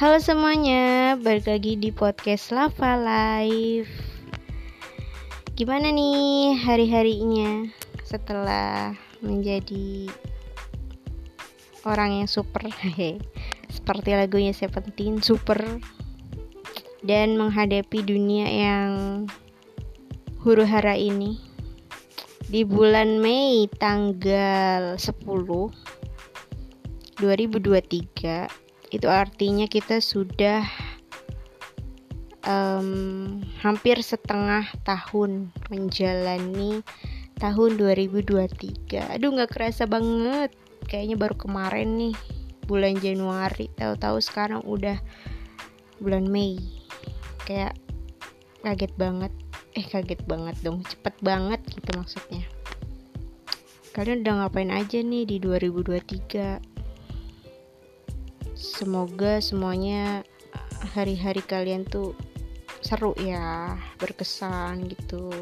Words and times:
Halo 0.00 0.16
semuanya, 0.16 1.12
balik 1.20 1.44
lagi 1.44 1.76
di 1.76 1.92
podcast 1.92 2.56
Lava 2.56 2.96
Live. 2.96 3.92
Gimana 5.52 5.92
nih 5.92 6.56
hari-harinya 6.56 7.68
setelah 8.00 8.96
menjadi 9.20 10.08
orang 11.84 12.24
yang 12.24 12.32
super, 12.32 12.64
seperti 13.76 14.16
lagunya 14.16 14.56
Seventeen, 14.56 15.20
super. 15.20 15.60
Dan 17.04 17.36
menghadapi 17.36 18.00
dunia 18.00 18.48
yang 18.48 18.92
huru 20.40 20.64
hara 20.64 20.96
ini. 20.96 21.36
Di 22.48 22.64
bulan 22.64 23.20
Mei 23.20 23.68
tanggal 23.68 24.96
10 24.96 25.12
2023 27.20 28.69
itu 28.90 29.06
artinya 29.06 29.70
kita 29.70 30.02
sudah 30.02 30.66
um, 32.44 33.40
hampir 33.62 34.02
setengah 34.02 34.66
tahun 34.82 35.54
menjalani 35.70 36.82
tahun 37.40 37.80
2023 37.80 39.16
aduh 39.16 39.30
nggak 39.32 39.50
kerasa 39.50 39.88
banget. 39.88 40.52
Kayaknya 40.90 41.16
baru 41.16 41.36
kemarin 41.38 41.88
nih 41.96 42.16
bulan 42.66 42.98
Januari. 42.98 43.70
Tahu-tahu 43.78 44.18
sekarang 44.18 44.66
udah 44.66 44.98
bulan 46.02 46.26
Mei. 46.26 46.58
Kayak 47.46 47.78
kaget 48.66 48.92
banget. 48.98 49.32
Eh 49.78 49.86
kaget 49.86 50.20
banget 50.26 50.58
dong. 50.66 50.82
Cepet 50.82 51.14
banget 51.22 51.62
gitu 51.70 51.94
maksudnya. 51.94 52.42
Kalian 53.94 54.22
udah 54.22 54.34
ngapain 54.46 54.70
aja 54.70 54.98
nih 55.02 55.26
di 55.26 55.36
2023 55.38 56.69
semoga 58.60 59.40
semuanya 59.40 60.20
hari-hari 60.92 61.40
kalian 61.40 61.88
tuh 61.88 62.12
seru 62.84 63.16
ya 63.16 63.80
berkesan 63.96 64.84
gitu. 64.92 65.32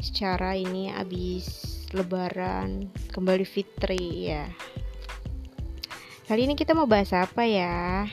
Secara 0.00 0.56
ini 0.56 0.88
abis 0.88 1.84
lebaran 1.92 2.88
kembali 3.12 3.44
fitri 3.44 4.32
ya. 4.32 4.48
Kali 6.24 6.48
ini 6.48 6.56
kita 6.56 6.72
mau 6.72 6.88
bahas 6.88 7.12
apa 7.12 7.44
ya? 7.44 8.08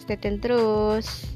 Stay 0.00 0.16
tune 0.16 0.40
terus 0.40 1.35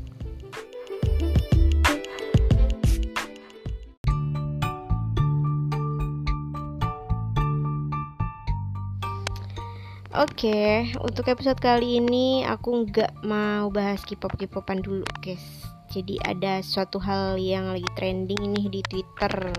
Oke, 10.10 10.50
okay, 10.50 10.74
untuk 11.06 11.30
episode 11.30 11.62
kali 11.62 12.02
ini 12.02 12.42
aku 12.42 12.82
nggak 12.82 13.22
mau 13.22 13.70
bahas 13.70 14.02
K-pop 14.02 14.34
K-popan 14.34 14.82
dulu, 14.82 15.06
guys. 15.22 15.62
Jadi 15.86 16.18
ada 16.26 16.58
suatu 16.66 16.98
hal 16.98 17.38
yang 17.38 17.70
lagi 17.70 17.86
trending 17.94 18.42
ini 18.42 18.66
di 18.66 18.82
Twitter. 18.90 19.54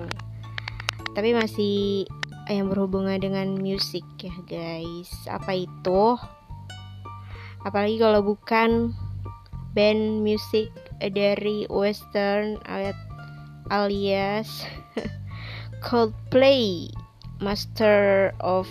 Tapi 1.16 1.32
masih 1.32 2.04
yang 2.52 2.68
berhubungan 2.68 3.16
dengan 3.24 3.56
musik 3.56 4.04
ya, 4.20 4.36
guys. 4.44 5.08
Apa 5.32 5.56
itu? 5.56 6.20
Apalagi 7.64 7.96
kalau 8.04 8.20
bukan 8.20 8.92
band 9.72 10.20
musik 10.20 10.68
dari 11.00 11.64
western 11.72 12.60
alias 13.72 14.68
Coldplay, 15.88 16.92
Master 17.40 18.36
of 18.44 18.68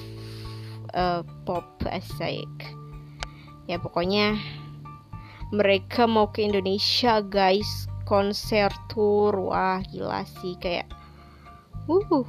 uh, 0.94 1.22
pop 1.44 1.66
asik. 1.86 2.50
Ya 3.66 3.78
pokoknya 3.78 4.38
mereka 5.54 6.06
mau 6.06 6.30
ke 6.30 6.46
Indonesia 6.46 7.22
guys. 7.22 7.86
Konser 8.06 8.70
tour. 8.90 9.34
Wah 9.38 9.78
gila 9.86 10.26
sih. 10.26 10.58
Kayak 10.58 10.90
uh 11.86 12.26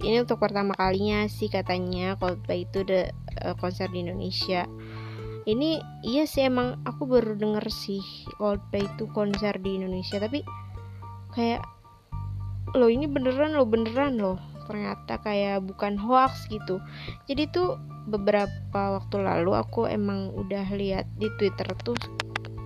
ini 0.00 0.24
untuk 0.24 0.40
pertama 0.40 0.72
kalinya 0.72 1.28
sih 1.28 1.52
katanya 1.52 2.16
Coldplay 2.16 2.64
itu 2.64 2.86
ada 2.88 3.12
uh, 3.44 3.54
konser 3.60 3.92
di 3.92 4.00
Indonesia. 4.00 4.64
Ini 5.44 5.80
iya 6.04 6.24
sih 6.24 6.48
emang 6.48 6.80
aku 6.88 7.04
baru 7.04 7.36
denger 7.36 7.68
sih 7.68 8.00
Coldplay 8.40 8.84
itu 8.84 9.04
konser 9.12 9.60
di 9.60 9.76
Indonesia. 9.76 10.16
Tapi 10.16 10.40
kayak 11.36 11.60
lo 12.76 12.86
ini 12.88 13.04
beneran 13.10 13.58
lo 13.58 13.66
beneran 13.66 14.16
loh 14.16 14.49
ternyata 14.68 15.20
kayak 15.22 15.64
bukan 15.64 15.96
hoax 15.96 16.48
gitu. 16.50 16.80
Jadi 17.28 17.48
tuh 17.52 17.80
beberapa 18.08 19.00
waktu 19.00 19.22
lalu 19.22 19.54
aku 19.54 19.86
emang 19.86 20.32
udah 20.34 20.66
lihat 20.74 21.06
di 21.20 21.28
Twitter 21.38 21.68
tuh 21.84 21.96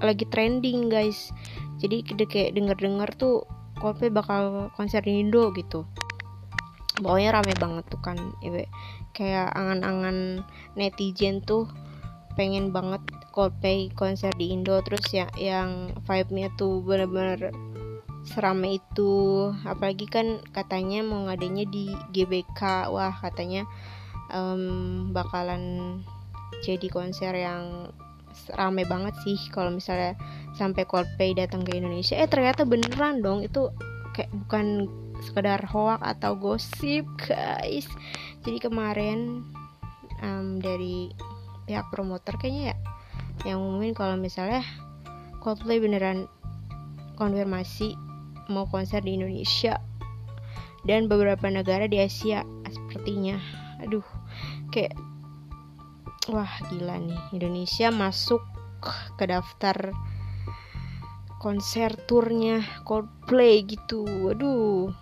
lagi 0.03 0.27
trending 0.28 0.88
guys. 0.91 1.31
Jadi 1.78 2.06
kayak 2.06 2.55
denger-denger 2.55 3.10
tuh 3.19 3.44
Coldplay 3.75 4.09
bakal 4.09 4.71
konser 4.78 5.03
di 5.03 5.19
Indo 5.21 5.50
gitu. 5.53 5.84
Pokoknya 7.03 7.34
rame 7.34 7.55
banget 7.59 7.84
tuh 7.91 8.00
kan 8.00 8.16
kayak 9.11 9.50
angan-angan 9.53 10.47
netizen 10.78 11.43
tuh 11.43 11.66
pengen 12.38 12.71
banget 12.71 13.03
Coldplay 13.34 13.91
konser 13.93 14.31
di 14.38 14.55
Indo. 14.55 14.78
Terus 14.87 15.05
ya 15.11 15.26
yang 15.34 15.91
vibe-nya 16.06 16.55
tuh 16.55 16.87
bener-bener 16.87 17.50
serame 18.25 18.81
itu. 18.81 19.53
Apalagi 19.65 20.09
kan 20.09 20.41
katanya 20.51 21.05
mau 21.05 21.29
ngadanya 21.29 21.69
di 21.69 21.93
GBK 22.12 22.91
wah 22.91 23.15
katanya 23.21 23.69
um, 24.33 25.12
bakalan 25.12 26.01
jadi 26.65 26.89
konser 26.89 27.37
yang 27.37 27.93
rame 28.59 28.83
banget 28.89 29.15
sih 29.23 29.39
kalau 29.55 29.71
misalnya 29.71 30.19
sampai 30.59 30.83
Coldplay 30.89 31.37
datang 31.37 31.62
ke 31.62 31.77
Indonesia. 31.79 32.19
Eh 32.19 32.27
ternyata 32.27 32.67
beneran 32.67 33.23
dong 33.23 33.47
itu 33.47 33.71
kayak 34.17 34.31
bukan 34.47 34.89
sekedar 35.23 35.62
hoax 35.62 36.03
atau 36.03 36.35
gosip 36.35 37.06
guys. 37.21 37.87
Jadi 38.43 38.59
kemarin 38.59 39.47
um, 40.21 40.59
dari 40.59 41.15
pihak 41.65 41.89
promotor 41.89 42.37
kayaknya 42.37 42.75
ya 42.75 42.77
yang 43.49 43.59
ngumumin 43.61 43.97
kalau 43.97 44.15
misalnya 44.15 44.62
Coldplay 45.43 45.83
beneran 45.83 46.31
konfirmasi 47.21 47.95
mau 48.49 48.69
konser 48.69 49.00
di 49.00 49.16
Indonesia 49.16 49.81
dan 50.84 51.09
beberapa 51.09 51.49
negara 51.49 51.88
di 51.88 52.00
Asia 52.00 52.44
sepertinya. 52.69 53.41
Aduh 53.81 54.05
kayak 54.72 54.97
wah 56.28 56.50
gila 56.72 57.00
nih. 57.00 57.21
Indonesia 57.37 57.88
masuk 57.93 58.41
ke 59.16 59.25
daftar 59.25 59.93
konser 61.41 61.93
turnya 62.09 62.65
Coldplay 62.84 63.65
gitu. 63.65 64.05
Waduh. 64.05 64.93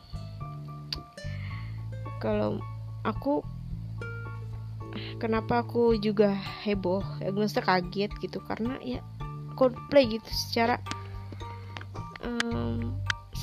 Kalau 2.22 2.62
aku 3.02 3.42
kenapa 5.18 5.66
aku 5.66 5.98
juga 5.98 6.34
heboh? 6.62 7.02
Ya 7.22 7.30
kaget 7.62 8.10
gitu 8.22 8.38
karena 8.42 8.78
ya 8.82 9.02
Coldplay 9.58 10.18
gitu 10.18 10.30
secara 10.30 10.78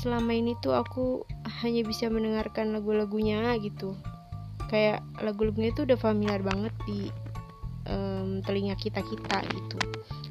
selama 0.00 0.32
ini 0.32 0.56
tuh 0.64 0.72
aku 0.72 1.28
hanya 1.60 1.84
bisa 1.84 2.08
mendengarkan 2.08 2.72
lagu-lagunya 2.72 3.52
gitu. 3.60 3.92
Kayak 4.72 5.04
lagu-lagunya 5.20 5.76
itu 5.76 5.84
udah 5.84 5.98
familiar 6.00 6.40
banget 6.40 6.72
di 6.88 7.12
um, 7.84 8.40
telinga 8.40 8.80
kita 8.80 9.04
kita 9.04 9.44
gitu. 9.52 9.78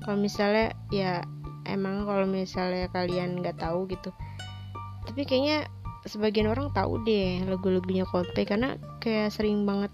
Kalau 0.02 0.18
misalnya 0.18 0.74
ya 0.90 1.22
emang 1.70 2.10
kalau 2.10 2.26
misalnya 2.26 2.90
kalian 2.90 3.46
nggak 3.46 3.62
tahu 3.62 3.86
gitu. 3.94 4.10
Tapi 5.06 5.22
kayaknya 5.30 5.70
sebagian 6.10 6.50
orang 6.50 6.74
tahu 6.74 7.06
deh 7.06 7.46
lagu-lagunya 7.46 8.10
Coldplay 8.10 8.50
karena 8.50 8.74
kayak 8.98 9.30
sering 9.30 9.70
banget 9.70 9.94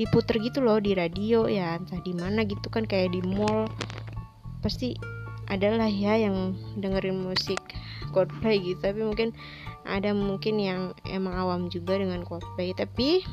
diputer 0.00 0.40
gitu 0.40 0.64
loh 0.64 0.80
di 0.80 0.96
radio 0.96 1.44
ya 1.44 1.76
entah 1.76 2.00
di 2.00 2.16
mana 2.16 2.40
gitu 2.48 2.72
kan 2.72 2.88
kayak 2.88 3.12
di 3.12 3.20
mall. 3.20 3.68
Pasti 4.64 4.96
adalah 5.50 5.90
ya 5.90 6.16
yang 6.16 6.56
dengerin 6.78 7.20
musik 7.20 7.60
Coldplay 8.10 8.60
gitu. 8.60 8.80
Tapi 8.82 9.00
mungkin 9.02 9.32
ada 9.88 10.12
mungkin 10.12 10.60
yang 10.60 10.80
emang 11.08 11.34
awam 11.34 11.60
juga 11.72 11.96
dengan 11.96 12.22
Coldplay. 12.26 12.74
Tapi 12.76 13.24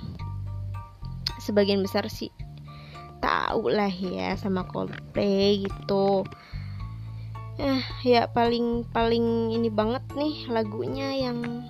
sebagian 1.41 1.83
besar 1.85 2.09
sih 2.09 2.31
tahu 3.19 3.73
lah 3.73 3.89
ya 3.89 4.37
sama 4.37 4.65
Coldplay 4.69 5.65
gitu. 5.65 6.23
Eh 7.57 7.81
ya 8.05 8.29
paling 8.29 8.85
paling 8.93 9.49
ini 9.49 9.73
banget 9.73 10.05
nih 10.13 10.45
lagunya 10.49 11.17
yang 11.17 11.65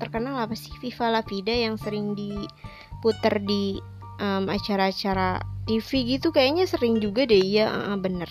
terkenal 0.00 0.40
apa 0.40 0.56
sih? 0.56 0.72
Viva 0.80 1.12
La 1.12 1.20
Vida 1.26 1.52
yang 1.52 1.76
sering 1.76 2.16
diputer 2.16 3.42
di 3.44 3.76
um, 4.22 4.48
acara-acara 4.48 5.42
TV 5.68 6.16
gitu 6.16 6.32
kayaknya 6.32 6.64
sering 6.64 7.02
juga 7.02 7.28
deh. 7.28 7.44
Ya 7.44 7.68
uh, 7.68 7.98
bener. 8.00 8.30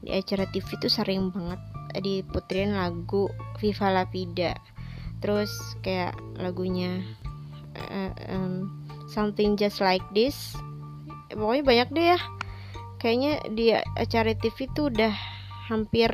Di 0.00 0.16
acara 0.16 0.48
TV 0.48 0.64
tuh 0.80 0.88
sering 0.88 1.28
banget 1.28 1.60
diputerin 1.98 2.78
lagu 2.78 3.26
Viva 3.58 3.90
La 3.90 4.04
Vida. 4.06 4.54
Terus 5.20 5.50
kayak 5.84 6.16
lagunya 6.38 7.02
uh, 7.76 8.12
um, 8.30 8.70
Something 9.10 9.58
Just 9.58 9.82
Like 9.82 10.04
This. 10.14 10.54
Pokoknya 11.30 11.64
banyak 11.66 11.88
deh 11.92 12.06
ya. 12.16 12.20
Kayaknya 13.00 13.32
di 13.52 13.66
acara 13.74 14.32
TV 14.36 14.68
tuh 14.76 14.92
udah 14.92 15.14
hampir 15.70 16.10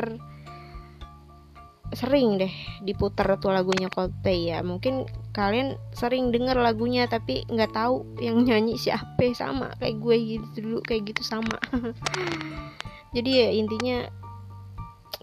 sering 1.94 2.34
deh 2.34 2.50
diputar 2.82 3.38
tuh 3.38 3.55
lagunya 3.55 3.87
Coldplay 3.93 4.50
ya. 4.50 4.64
Mungkin 4.64 5.06
kalian 5.31 5.79
sering 5.94 6.34
denger 6.34 6.58
lagunya 6.58 7.06
tapi 7.06 7.46
nggak 7.46 7.72
tahu 7.76 8.02
yang 8.19 8.43
nyanyi 8.43 8.75
siapa. 8.75 9.22
Sama 9.37 9.70
kayak 9.79 10.02
gue 10.02 10.17
gitu 10.17 10.46
dulu 10.62 10.79
kayak 10.82 11.14
gitu 11.14 11.22
sama. 11.22 11.56
Jadi 13.17 13.31
ya 13.32 13.49
intinya 13.55 14.25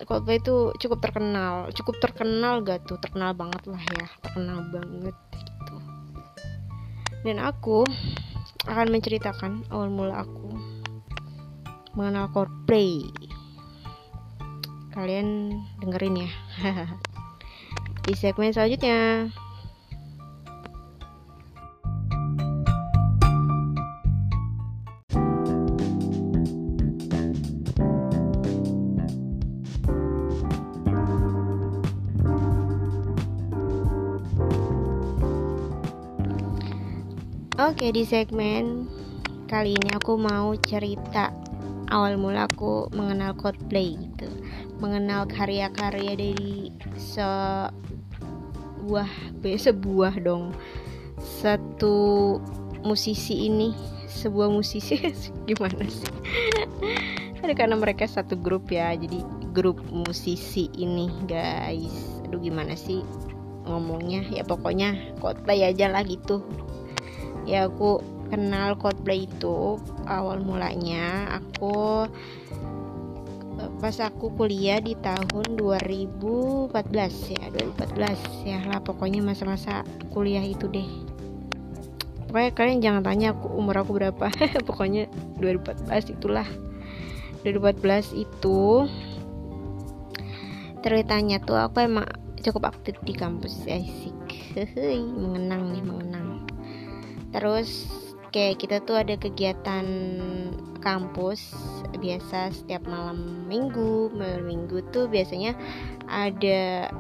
Coldplay 0.01 0.42
itu 0.42 0.74
cukup 0.81 1.00
terkenal 1.06 1.69
cukup 1.72 2.01
terkenal 2.01 2.66
gak 2.66 2.90
tuh? 2.90 2.98
Terkenal 2.98 3.38
banget 3.38 3.62
lah 3.69 3.84
ya 3.94 4.06
terkenal 4.25 4.66
banget 4.74 5.16
gitu. 5.38 5.75
Dan 7.24 7.38
aku 7.38 7.86
akan 8.66 8.88
menceritakan 8.90 9.68
awal 9.69 9.94
mula 9.94 10.25
aku 10.25 10.50
mengenal 11.94 12.31
Coldplay. 12.34 13.06
Kalian 14.94 15.57
dengerin 15.81 16.25
ya. 16.25 16.31
Di 18.04 18.13
segmen 18.18 18.51
selanjutnya 18.51 19.30
Oke 37.84 38.00
di 38.00 38.08
segmen 38.08 38.88
kali 39.52 39.76
ini 39.76 39.92
aku 39.92 40.16
mau 40.16 40.56
cerita. 40.56 41.36
Awal 41.92 42.16
mula 42.16 42.48
aku 42.48 42.88
mengenal 42.96 43.36
Coldplay 43.36 44.00
gitu. 44.00 44.24
Mengenal 44.80 45.28
karya-karya 45.28 46.16
dari 46.16 46.72
sebuah 46.96 47.76
sebuah 49.44 50.16
dong. 50.24 50.56
Satu 51.20 52.40
musisi 52.88 53.52
ini 53.52 53.76
sebuah 54.08 54.48
musisi 54.48 55.04
gimana 55.52 55.84
sih? 55.84 56.08
Ada 57.44 57.52
karena 57.52 57.76
mereka 57.76 58.08
satu 58.08 58.40
grup 58.40 58.72
ya 58.72 58.96
jadi 58.96 59.20
grup 59.52 59.84
musisi 59.92 60.72
ini 60.80 61.12
guys. 61.28 62.24
Aduh 62.24 62.40
gimana 62.40 62.80
sih 62.80 63.04
ngomongnya? 63.68 64.24
Ya 64.32 64.48
pokoknya 64.48 65.20
Coldplay 65.20 65.68
aja 65.68 65.92
lah 65.92 66.08
gitu 66.08 66.48
ya 67.44 67.68
aku 67.68 68.04
kenal 68.34 68.74
Coldplay 68.81 69.30
itu 69.30 69.78
awal 70.10 70.42
mulanya. 70.42 71.38
Aku 71.38 72.07
pas 73.78 73.95
aku 74.01 74.34
kuliah 74.34 74.81
di 74.81 74.98
tahun 74.98 75.56
2014 75.56 76.74
ya 77.38 77.44
2014 77.54 78.50
ya 78.50 78.60
lah 78.66 78.81
pokoknya 78.81 79.22
masa-masa 79.22 79.86
kuliah 80.10 80.42
itu 80.42 80.66
deh. 80.72 80.90
Pokoknya 82.34 82.51
kalian 82.57 82.80
jangan 82.81 83.04
tanya 83.06 83.28
aku 83.38 83.54
umur 83.54 83.86
aku 83.86 83.94
berapa. 83.94 84.25
Pokoknya 84.68 85.06
2014 85.38 86.18
itulah. 86.18 86.50
2014 87.46 88.18
itu 88.18 88.89
ceritanya 90.81 91.38
tuh 91.46 91.62
aku 91.62 91.86
emang 91.86 92.10
cukup 92.42 92.74
aktif 92.74 92.98
di 93.06 93.13
kampus 93.13 93.69
asik. 93.69 94.18
Mengenang 95.13 95.78
nih 95.78 95.84
mengenang 95.86 96.42
terus 97.34 97.90
kayak 98.34 98.62
kita 98.62 98.78
tuh 98.82 98.98
ada 98.98 99.18
kegiatan 99.18 99.86
kampus 100.82 101.54
biasa 102.02 102.52
setiap 102.52 102.84
malam 102.90 103.48
minggu. 103.48 104.12
Malam 104.12 104.44
minggu 104.44 104.84
tuh 104.92 105.08
biasanya 105.08 105.56
ada 106.10 106.92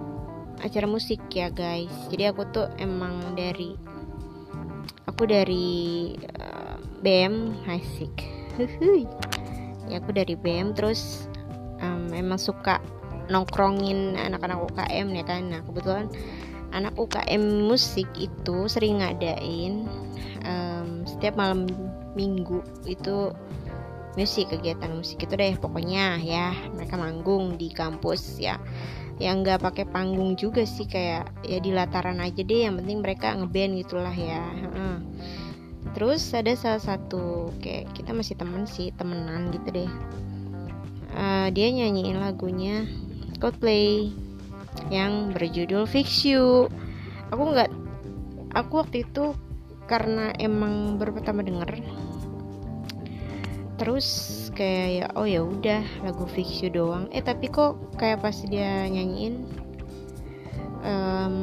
acara 0.63 0.87
musik 0.87 1.19
ya 1.33 1.51
guys. 1.51 1.91
Jadi 2.07 2.29
aku 2.29 2.47
tuh 2.53 2.71
emang 2.79 3.35
dari 3.35 3.75
aku 5.09 5.27
dari 5.27 6.13
uh, 6.39 6.79
BM 7.03 7.65
asik. 7.67 8.13
Ya 9.91 9.99
aku 9.99 10.15
dari 10.15 10.39
BM 10.39 10.71
terus 10.71 11.27
um, 11.83 12.07
emang 12.15 12.39
suka 12.39 12.79
nongkrongin 13.27 14.15
anak-anak 14.15 14.63
UKM 14.71 15.07
ya 15.11 15.23
kan. 15.27 15.51
Nah 15.51 15.59
kebetulan 15.67 16.07
anak 16.71 16.95
UKM 16.95 17.67
musik 17.67 18.07
itu 18.15 18.71
sering 18.71 19.03
ngadain 19.03 19.85
um, 20.43 21.07
setiap 21.07 21.39
malam 21.39 21.65
minggu 22.13 22.61
itu 22.85 23.33
musik 24.13 24.53
kegiatan 24.53 24.93
musik 24.93 25.25
itu 25.25 25.33
deh 25.33 25.57
pokoknya 25.57 26.21
ya. 26.21 26.53
Mereka 26.75 26.95
manggung 26.95 27.57
di 27.57 27.73
kampus 27.73 28.37
ya. 28.37 28.61
Yang 29.17 29.35
nggak 29.45 29.59
pakai 29.61 29.85
panggung 29.89 30.37
juga 30.37 30.65
sih 30.65 30.85
kayak 30.85 31.29
ya 31.45 31.57
di 31.61 31.71
lataran 31.73 32.21
aja 32.21 32.41
deh 32.41 32.65
yang 32.69 32.77
penting 32.81 33.01
mereka 33.01 33.33
ngeband 33.33 33.79
gitulah 33.81 34.15
ya. 34.15 34.43
Uh. 34.73 34.99
terus 35.93 36.31
ada 36.31 36.55
salah 36.55 36.79
satu 36.79 37.53
kayak 37.59 37.91
kita 37.93 38.15
masih 38.15 38.33
temen 38.39 38.63
sih 38.65 38.89
temenan 38.95 39.51
gitu 39.53 39.83
deh. 39.83 39.91
Uh, 41.13 41.53
dia 41.53 41.69
nyanyiin 41.69 42.17
lagunya 42.17 42.89
Coldplay 43.37 44.09
yang 44.89 45.35
berjudul 45.35 45.85
Fix 45.85 46.25
You. 46.25 46.71
Aku 47.29 47.53
nggak 47.53 47.69
aku 48.57 48.81
waktu 48.81 49.05
itu 49.05 49.37
karena 49.87 50.31
emang 50.39 50.95
baru 50.95 51.19
pertama 51.19 51.43
denger. 51.43 51.83
Terus 53.81 54.07
kayak 54.53 54.87
ya 54.93 55.05
oh 55.17 55.27
ya 55.27 55.41
udah 55.43 55.83
lagu 56.05 56.23
Fix 56.29 56.61
You 56.63 56.71
doang. 56.71 57.09
Eh 57.11 57.25
tapi 57.25 57.49
kok 57.49 57.75
kayak 57.99 58.23
pas 58.23 58.37
dia 58.47 58.87
nyanyiin 58.87 59.43
um, 60.85 61.35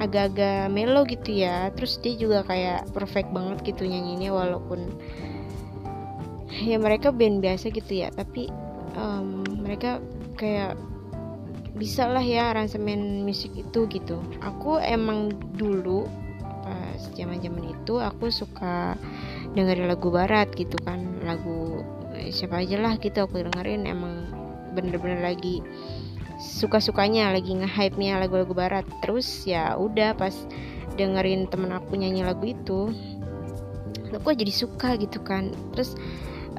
agak-agak 0.00 0.72
melo 0.72 1.04
gitu 1.04 1.44
ya. 1.44 1.68
Terus 1.76 2.00
dia 2.00 2.14
juga 2.16 2.46
kayak 2.46 2.88
perfect 2.96 3.34
banget 3.34 3.74
gitu 3.74 3.84
nyanyinya 3.84 4.32
walaupun 4.32 4.96
ya 6.50 6.80
mereka 6.80 7.12
band 7.12 7.44
biasa 7.44 7.68
gitu 7.74 8.06
ya. 8.06 8.08
Tapi 8.14 8.48
um, 8.96 9.44
mereka 9.60 10.00
kayak 10.40 10.78
bisa 11.76 12.08
lah 12.08 12.24
ya 12.24 12.54
aransemen 12.54 13.26
musik 13.28 13.52
itu 13.56 13.84
gitu. 13.90 14.22
Aku 14.40 14.80
emang 14.80 15.36
dulu 15.58 16.08
pas 17.00 17.16
zaman 17.16 17.40
zaman 17.40 17.64
itu 17.72 17.96
aku 17.96 18.28
suka 18.28 18.92
dengerin 19.56 19.88
lagu 19.88 20.12
barat 20.12 20.52
gitu 20.52 20.76
kan. 20.84 21.00
Lagu 21.24 21.80
eh, 22.12 22.28
siapa 22.28 22.60
aja 22.60 22.76
lah 22.76 23.00
gitu 23.00 23.24
aku 23.24 23.40
dengerin. 23.40 23.88
Emang 23.88 24.28
bener-bener 24.76 25.24
lagi 25.24 25.64
suka-sukanya 26.40 27.32
lagi 27.32 27.56
nge-hype 27.56 27.96
nya 27.96 28.20
lagu-lagu 28.20 28.52
barat. 28.52 28.84
Terus 29.00 29.48
ya 29.48 29.72
udah 29.80 30.12
pas 30.12 30.36
dengerin 31.00 31.48
temen 31.48 31.72
aku 31.72 31.96
nyanyi 31.96 32.20
lagu 32.20 32.52
itu 32.52 32.92
aku 34.12 34.36
jadi 34.36 34.52
suka 34.52 35.00
gitu 35.00 35.24
kan. 35.24 35.56
Terus 35.72 35.96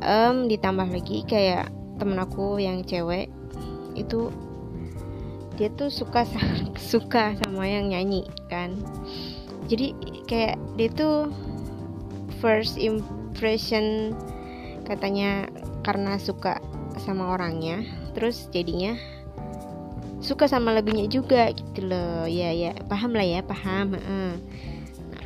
um, 0.02 0.50
ditambah 0.50 0.90
lagi 0.90 1.22
kayak 1.30 1.70
temen 2.02 2.18
aku 2.18 2.58
yang 2.58 2.82
cewek 2.82 3.30
itu 3.94 4.34
dia 5.62 5.70
tuh 5.78 5.94
suka 5.94 6.26
suka 6.92 7.38
sama 7.38 7.70
yang 7.70 7.94
nyanyi 7.94 8.26
kan 8.50 8.74
jadi 9.72 9.96
kayak 10.28 10.60
dia 10.76 10.90
tuh 10.92 11.32
first 12.44 12.76
impression 12.76 14.12
katanya 14.84 15.48
karena 15.88 16.20
suka 16.20 16.60
sama 17.00 17.32
orangnya 17.40 17.88
terus 18.12 18.52
jadinya 18.52 19.00
suka 20.20 20.46
sama 20.46 20.76
lagunya 20.76 21.08
juga 21.10 21.50
gitu 21.50 21.88
loh. 21.90 22.30
Ya 22.30 22.52
ya 22.54 22.76
paham 22.86 23.16
lah 23.16 23.26
ya 23.26 23.42
paham 23.42 23.96
nah 23.98 24.36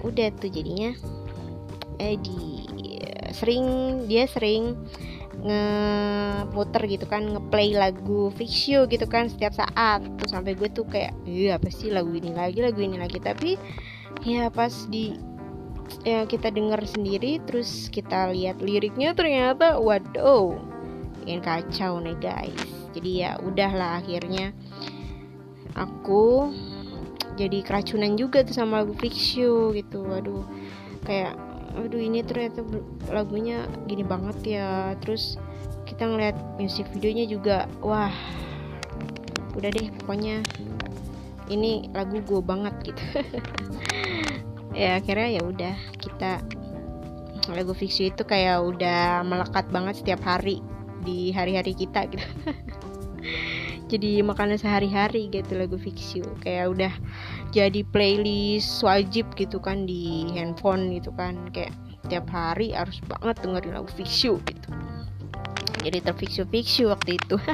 udah 0.06 0.30
tuh 0.38 0.54
jadinya 0.54 0.94
eh 1.98 2.16
di 2.22 2.70
sering 3.34 3.66
dia 4.08 4.30
sering 4.30 4.78
ngeputer 5.46 6.88
gitu 6.88 7.06
kan 7.10 7.28
ngeplay 7.28 7.75
lagu 7.75 8.32
Fix 8.38 8.72
gitu 8.72 9.06
kan 9.10 9.28
setiap 9.28 9.58
saat. 9.58 10.06
Tuh 10.22 10.30
sampai 10.32 10.56
gue 10.56 10.72
tuh 10.72 10.88
kayak 10.88 11.12
iya 11.28 11.60
apa 11.60 11.68
sih 11.74 11.92
lagu 11.92 12.14
ini 12.16 12.32
lagi 12.32 12.64
lagu 12.64 12.80
ini 12.80 12.96
lagi? 12.96 13.20
Tapi 13.20 13.60
ya 14.24 14.48
pas 14.53 14.72
di 14.88 15.17
yang 16.05 16.25
kita 16.25 16.50
dengar 16.50 16.81
sendiri 16.86 17.41
terus 17.45 17.89
kita 17.93 18.34
lihat 18.34 18.62
liriknya 18.62 19.13
ternyata 19.13 19.77
waduh 19.77 20.57
yang 21.25 21.41
kacau 21.41 21.98
nih 22.01 22.17
guys. 22.22 22.62
Jadi 22.93 23.25
ya 23.25 23.38
udahlah 23.41 24.00
akhirnya 24.00 24.53
aku 25.75 26.53
jadi 27.36 27.60
keracunan 27.65 28.15
juga 28.15 28.45
tuh 28.45 28.55
sama 28.55 28.86
lagu 28.86 28.93
Fix 28.95 29.36
You 29.36 29.74
gitu. 29.75 30.05
Waduh 30.05 30.45
kayak 31.03 31.36
aduh 31.75 32.00
ini 32.00 32.24
ternyata 32.24 32.63
lagunya 33.12 33.65
gini 33.89 34.05
banget 34.05 34.38
ya. 34.45 34.93
Terus 35.01 35.38
kita 35.86 36.07
ngeliat 36.07 36.38
musik 36.57 36.88
videonya 36.93 37.25
juga 37.27 37.65
wah 37.81 38.13
udah 39.57 39.69
deh 39.69 39.89
pokoknya. 40.01 40.45
Ini 41.45 41.93
lagu 41.93 42.17
gue 42.25 42.41
banget 42.41 42.74
gitu 42.89 43.22
ya 44.75 45.00
akhirnya 45.00 45.39
ya 45.39 45.41
udah 45.41 45.75
kita 45.98 46.44
lagu 47.50 47.72
You 47.77 48.12
itu 48.12 48.24
kayak 48.25 48.62
udah 48.62 49.24
melekat 49.24 49.70
banget 49.72 50.03
setiap 50.03 50.22
hari 50.25 50.60
di 51.05 51.32
hari-hari 51.32 51.77
kita 51.77 52.10
gitu. 52.12 52.25
Jadi 53.91 54.25
makanan 54.25 54.58
sehari-hari 54.58 55.29
gitu 55.29 55.55
lagu 55.55 55.77
You 55.77 56.25
kayak 56.41 56.74
udah 56.74 56.94
jadi 57.53 57.86
playlist 57.94 58.82
wajib 58.82 59.29
gitu 59.38 59.62
kan 59.62 59.86
di 59.86 60.25
handphone 60.34 60.89
gitu 60.91 61.13
kan. 61.13 61.38
Kayak 61.53 61.72
tiap 62.10 62.25
hari 62.34 62.74
harus 62.74 62.98
banget 63.05 63.38
dengerin 63.46 63.77
lagu 63.77 63.89
You 64.01 64.41
gitu. 64.41 64.70
Jadi 65.86 66.01
You 66.82 66.86
waktu 66.91 67.12
itu. 67.22 67.38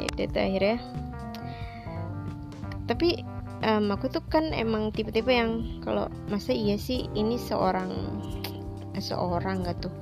Ya 0.00 0.08
itu 0.16 0.32
akhirnya. 0.32 0.78
Tapi 2.88 3.20
um, 3.64 3.92
aku 3.92 4.08
tuh 4.08 4.24
kan 4.26 4.52
emang 4.52 4.92
tipe-tipe 4.92 5.30
yang 5.30 5.80
kalau 5.84 6.08
masa 6.28 6.52
iya 6.52 6.76
sih 6.76 7.08
ini 7.16 7.36
seorang 7.36 7.92
seorang 9.00 9.64
gak 9.64 9.80
tuh? 9.88 9.94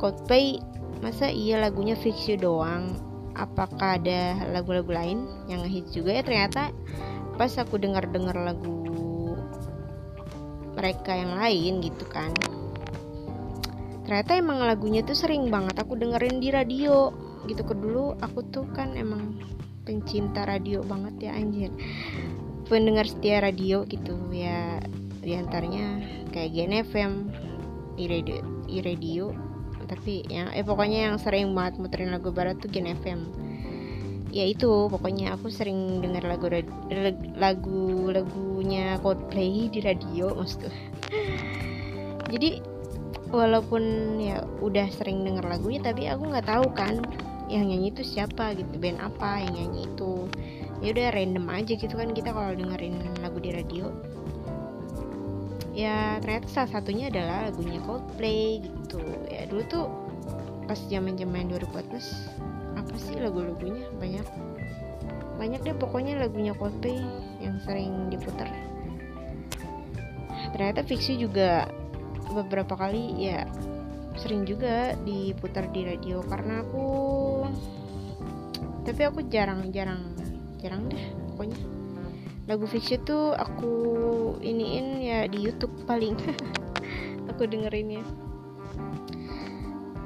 Coldplay 0.00 0.58
masa 1.04 1.28
iya 1.28 1.60
lagunya 1.60 1.98
fix 1.98 2.24
you 2.28 2.40
doang? 2.40 2.96
Apakah 3.32 3.96
ada 3.96 4.36
lagu-lagu 4.52 4.92
lain 4.92 5.24
yang 5.48 5.64
ngehits 5.64 5.96
juga? 5.96 6.20
Ya 6.20 6.22
ternyata 6.24 6.72
pas 7.36 7.52
aku 7.56 7.80
dengar-dengar 7.80 8.36
lagu 8.36 8.84
mereka 10.72 11.12
yang 11.12 11.36
lain 11.36 11.84
gitu 11.84 12.04
kan 12.08 12.32
ternyata 14.02 14.36
emang 14.36 14.60
lagunya 14.60 15.00
tuh 15.06 15.16
sering 15.16 15.48
banget 15.48 15.78
aku 15.78 15.96
dengerin 15.96 16.42
di 16.42 16.52
radio 16.52 17.14
gitu. 17.48 17.64
Ke 17.64 17.72
dulu 17.72 18.12
aku 18.20 18.44
tuh 18.52 18.66
kan 18.76 18.92
emang 18.92 19.40
pencinta 19.88 20.44
radio 20.44 20.84
banget 20.84 21.30
ya 21.30 21.32
anjir 21.34 21.72
pendengar 22.72 23.04
setia 23.04 23.44
radio 23.44 23.84
gitu 23.84 24.16
ya 24.32 24.80
di 25.20 25.36
antaranya 25.36 26.00
kayak 26.32 26.56
GNFM 26.56 27.28
iRadio 28.00 28.40
iRadio 28.64 29.26
tapi 29.84 30.24
ya 30.32 30.48
eh 30.56 30.64
pokoknya 30.64 31.12
yang 31.12 31.16
sering 31.20 31.52
banget 31.52 31.76
muterin 31.76 32.16
lagu 32.16 32.32
barat 32.32 32.56
tuh 32.64 32.72
GNFM 32.72 33.28
ya 34.32 34.48
itu 34.48 34.88
pokoknya 34.88 35.36
aku 35.36 35.52
sering 35.52 36.00
dengar 36.00 36.24
lagu 36.24 36.48
lagu 37.36 38.08
lagunya 38.08 38.96
Coldplay 39.04 39.68
di 39.68 39.84
radio 39.84 40.32
maksud 40.32 40.72
jadi 42.32 42.64
walaupun 43.28 44.16
ya 44.16 44.48
udah 44.64 44.88
sering 44.96 45.28
denger 45.28 45.44
lagunya 45.44 45.84
tapi 45.84 46.08
aku 46.08 46.24
nggak 46.24 46.48
tahu 46.48 46.72
kan 46.72 47.04
yang 47.52 47.68
nyanyi 47.68 47.92
itu 47.92 48.00
siapa 48.00 48.56
gitu 48.56 48.80
band 48.80 48.96
apa 49.04 49.44
yang 49.44 49.52
nyanyi 49.60 49.84
itu 49.84 50.24
ya 50.82 50.90
udah 50.90 51.14
random 51.14 51.46
aja 51.46 51.72
gitu 51.78 51.94
kan 51.94 52.10
kita 52.10 52.34
kalau 52.34 52.52
dengerin 52.58 52.98
lagu 53.22 53.38
di 53.38 53.54
radio. 53.54 53.94
Ya 55.72 56.20
ternyata 56.20 56.50
salah 56.50 56.70
satunya 56.74 57.08
adalah 57.08 57.48
lagunya 57.48 57.80
Coldplay 57.86 58.60
gitu. 58.60 59.00
Ya 59.30 59.46
dulu 59.48 59.62
tuh 59.70 59.86
pas 60.66 60.76
zaman 60.90 61.14
zaman 61.16 61.48
2014 61.48 62.76
apa 62.76 62.94
sih 62.98 63.16
lagu-lagunya? 63.16 63.88
Banyak. 63.96 64.26
Banyak 65.38 65.60
deh 65.64 65.76
pokoknya 65.78 66.18
lagunya 66.18 66.52
Coldplay 66.58 66.98
yang 67.38 67.62
sering 67.62 68.10
diputar. 68.10 68.50
Ternyata 70.52 70.84
fiksi 70.84 71.16
juga 71.16 71.70
beberapa 72.34 72.74
kali 72.76 73.22
ya 73.22 73.46
sering 74.16 74.44
juga 74.44 74.92
diputar 75.08 75.72
di 75.72 75.88
radio 75.88 76.20
karena 76.28 76.60
aku 76.60 76.84
tapi 78.84 79.08
aku 79.08 79.24
jarang-jarang 79.30 80.21
jarang 80.62 80.86
deh 80.86 81.02
pokoknya. 81.34 81.58
Lagu 82.46 82.66
fiksi 82.70 83.02
tuh 83.02 83.34
aku 83.34 83.74
iniin 84.38 85.02
ya 85.02 85.18
di 85.26 85.42
YouTube 85.42 85.74
paling. 85.86 86.14
Aku 87.34 87.46
dengerinnya. 87.46 88.02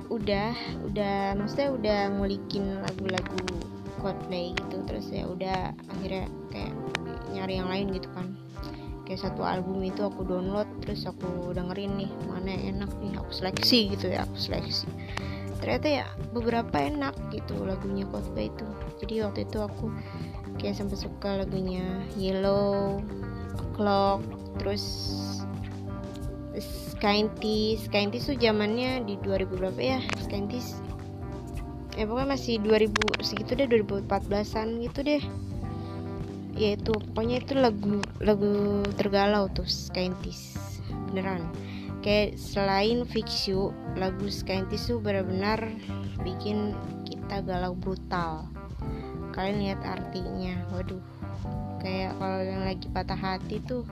Udah 0.08 0.56
udah 0.84 1.36
maksudnya 1.36 1.68
udah 1.72 1.98
ngulikin 2.16 2.80
lagu-lagu 2.80 3.40
Coldplay 4.00 4.52
gitu 4.52 4.84
terus 4.84 5.08
ya 5.08 5.24
udah 5.26 5.72
akhirnya 5.90 6.28
kayak 6.52 6.72
nyari 7.32 7.54
yang 7.60 7.68
lain 7.72 7.88
gitu 7.96 8.08
kan. 8.12 8.36
Kayak 9.08 9.32
satu 9.32 9.42
album 9.42 9.80
itu 9.80 10.04
aku 10.04 10.24
download 10.28 10.68
terus 10.84 11.08
aku 11.08 11.52
dengerin 11.56 11.96
nih 12.04 12.10
mana 12.28 12.52
yang 12.52 12.80
enak 12.80 12.92
nih 13.00 13.16
aku 13.16 13.32
seleksi 13.32 13.96
gitu 13.96 14.12
ya 14.12 14.28
aku 14.28 14.36
seleksi. 14.36 14.86
Ternyata 15.56 15.88
ya 15.88 16.06
beberapa 16.36 16.76
enak 16.76 17.16
gitu 17.32 17.64
lagunya 17.64 18.04
Coldplay 18.12 18.52
itu 18.52 18.68
jadi 19.00 19.28
waktu 19.28 19.44
itu 19.44 19.58
aku 19.60 19.92
kayak 20.56 20.76
sampai 20.76 20.96
suka 20.98 21.44
lagunya 21.44 21.84
Yellow 22.16 23.00
Clock 23.76 24.24
terus 24.60 24.84
Skyintis 26.96 27.84
Skyintis 27.86 28.32
tuh 28.32 28.36
zamannya 28.40 29.04
di 29.04 29.20
2000 29.20 29.52
berapa 29.60 29.80
ya? 29.80 30.00
Skyintis 30.16 30.80
ya 31.96 32.04
pokoknya 32.04 32.36
masih 32.36 32.60
2000 32.60 33.24
segitu 33.24 33.52
deh 33.56 33.68
2014an 33.68 34.68
gitu 34.84 35.00
deh. 35.04 35.22
Ya 36.56 36.72
itu 36.72 36.92
pokoknya 37.12 37.44
itu 37.44 37.52
lagu 37.56 38.00
lagu 38.24 38.80
tergalau 38.96 39.52
tuh 39.52 39.68
Skyintis 39.68 40.56
beneran. 41.12 41.44
Kayak 42.00 42.40
selain 42.40 43.04
Fix 43.04 43.44
You 43.44 43.76
lagu 44.00 44.28
Skyintis 44.32 44.88
tuh 44.88 45.00
benar-benar 45.04 45.68
bikin 46.24 46.72
kita 47.04 47.44
galau 47.44 47.76
brutal 47.76 48.48
kalian 49.36 49.60
lihat 49.60 49.80
artinya. 49.84 50.56
Waduh 50.72 51.04
kayak 51.84 52.18
kalau 52.18 52.40
yang 52.42 52.62
lagi 52.64 52.86
patah 52.90 53.20
hati 53.20 53.60
tuh 53.62 53.84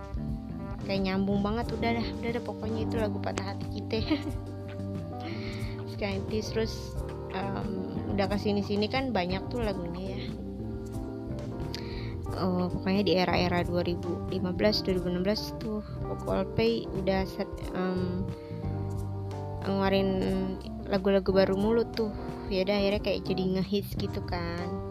kayak 0.89 1.05
nyambung 1.05 1.45
banget. 1.45 1.69
Udah 1.77 2.01
dah 2.01 2.07
udah 2.19 2.31
dah 2.35 2.43
pokoknya 2.43 2.81
itu 2.89 2.95
lagu 2.97 3.19
patah 3.21 3.53
hati 3.53 3.67
kita. 3.79 4.19
Skyintis 5.95 6.51
terus 6.57 6.97
um, 7.37 7.95
udah 8.17 8.27
ke 8.27 8.37
sini 8.41 8.65
sini 8.65 8.89
kan 8.89 9.13
banyak 9.13 9.45
tuh 9.53 9.61
lagunya 9.61 10.17
ya. 10.17 10.23
Uh, 12.35 12.67
pokoknya 12.67 13.03
di 13.07 13.13
era-era 13.15 13.63
2015 13.63 14.43
2016 14.43 15.63
tuh 15.63 15.87
Coldplay 16.27 16.83
udah 16.99 17.23
set, 17.31 17.47
um, 17.79 18.27
ngeluarin 19.63 20.19
lagu-lagu 20.91 21.31
baru 21.31 21.55
mulu 21.55 21.87
tuh. 21.95 22.11
Ya 22.51 22.67
udah 22.67 22.77
akhirnya 22.77 23.01
kayak 23.07 23.21
jadi 23.23 23.43
ngehits 23.55 23.95
gitu 23.97 24.21
kan 24.27 24.84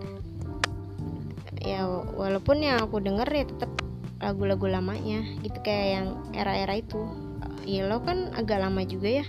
ya 1.64 1.88
walaupun 2.14 2.60
yang 2.60 2.84
aku 2.84 3.00
denger 3.00 3.28
ya 3.32 3.46
tetap 3.48 3.72
lagu-lagu 4.20 4.68
lamanya 4.68 5.24
gitu 5.44 5.60
kayak 5.64 5.88
yang 6.00 6.08
era-era 6.32 6.80
itu. 6.80 7.04
Yellow 7.64 8.04
kan 8.04 8.32
agak 8.36 8.60
lama 8.60 8.84
juga 8.84 9.24
ya. 9.24 9.26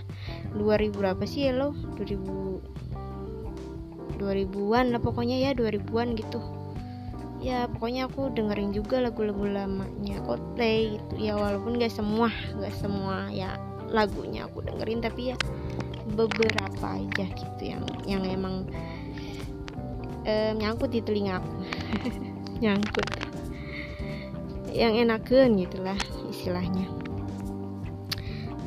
2000 0.55 0.91
berapa 0.91 1.23
sih 1.23 1.47
Yellow? 1.47 1.71
2000 1.95 2.59
2000-an 4.15 4.95
lah 4.95 5.01
pokoknya 5.03 5.39
ya 5.39 5.51
2000-an 5.55 6.15
gitu. 6.15 6.39
Ya 7.43 7.67
pokoknya 7.67 8.07
aku 8.07 8.31
dengerin 8.31 8.71
juga 8.71 9.03
lagu-lagu 9.03 9.43
lamanya 9.47 10.19
Coldplay 10.23 10.99
gitu. 10.99 11.13
Ya 11.19 11.35
walaupun 11.35 11.79
gak 11.79 11.91
semua 11.91 12.31
gak 12.59 12.75
semua 12.75 13.27
ya 13.31 13.59
lagunya 13.91 14.47
aku 14.47 14.65
dengerin 14.65 14.99
tapi 15.03 15.31
ya 15.31 15.37
beberapa 16.15 16.87
aja 16.95 17.25
gitu 17.25 17.63
yang 17.63 17.83
yang 18.05 18.23
emang 18.25 18.65
um, 20.25 20.53
nyangkut 20.57 20.89
di 20.89 21.01
telinga 21.01 21.41
aku 21.41 21.51
nyangkut. 22.63 23.07
Yang 24.75 24.93
enakan 25.07 25.55
gitulah 25.55 25.99
istilahnya. 26.27 26.85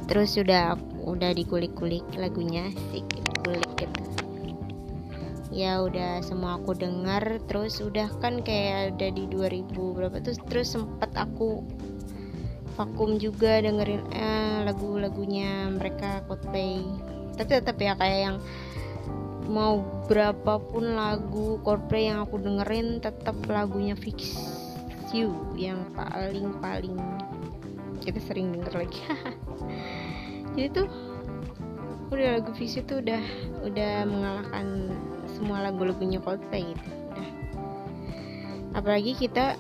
Terus 0.09 0.41
sudah 0.41 0.81
udah 1.05 1.33
dikulik-kulik 1.37 2.05
lagunya 2.17 2.73
sih 2.93 3.05
kulik 3.49 3.69
gitu. 3.81 4.03
Ya 5.49 5.81
udah 5.81 6.21
semua 6.21 6.61
aku 6.61 6.77
dengar 6.77 7.41
terus 7.49 7.81
udah 7.81 8.13
kan 8.21 8.45
kayak 8.45 8.97
udah 8.97 9.11
di 9.17 9.25
2000 9.33 9.73
berapa 9.73 10.17
terus 10.21 10.39
terus 10.45 10.69
sempet 10.77 11.09
aku 11.17 11.65
vakum 12.77 13.19
juga 13.19 13.59
dengerin 13.59 14.05
eh, 14.13 14.59
lagu-lagunya 14.69 15.73
mereka 15.73 16.23
Coldplay. 16.29 16.85
Tapi 17.35 17.51
tetap 17.59 17.77
ya 17.81 17.97
kayak 17.97 18.21
yang 18.21 18.37
mau 19.49 19.81
berapapun 20.07 20.93
lagu 20.93 21.57
Coldplay 21.65 22.13
yang 22.13 22.29
aku 22.29 22.37
dengerin 22.37 23.01
tetap 23.01 23.35
lagunya 23.49 23.97
Fix 23.97 24.37
You 25.09 25.33
yang 25.57 25.89
paling 25.97 26.61
paling 26.61 27.01
kita 28.05 28.21
sering 28.21 28.53
denger 28.53 28.85
lagi. 28.85 29.01
Jadi 30.55 30.69
tuh 30.69 30.89
udah 32.13 32.29
lagu 32.39 32.53
Fix 32.53 32.77
You 32.77 32.85
tuh 32.85 33.01
udah 33.01 33.25
udah 33.65 33.93
mengalahkan 34.05 34.93
semua 35.33 35.65
lagu-lagunya 35.65 36.21
Coldplay 36.21 36.77
gitu. 36.77 36.89
Udah. 37.17 37.31
Apalagi 38.77 39.17
kita 39.17 39.57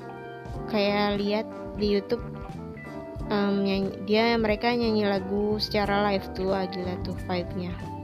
kayak 0.69 1.17
lihat 1.17 1.49
di 1.81 1.97
YouTube 1.97 2.23
um, 3.33 3.65
nyanyi, 3.65 3.97
dia 4.05 4.37
mereka 4.37 4.69
nyanyi 4.77 5.09
lagu 5.09 5.57
secara 5.57 6.05
live 6.13 6.29
tuh 6.37 6.53
gila 6.53 6.95
tuh 7.09 7.17
vibe-nya 7.25 7.98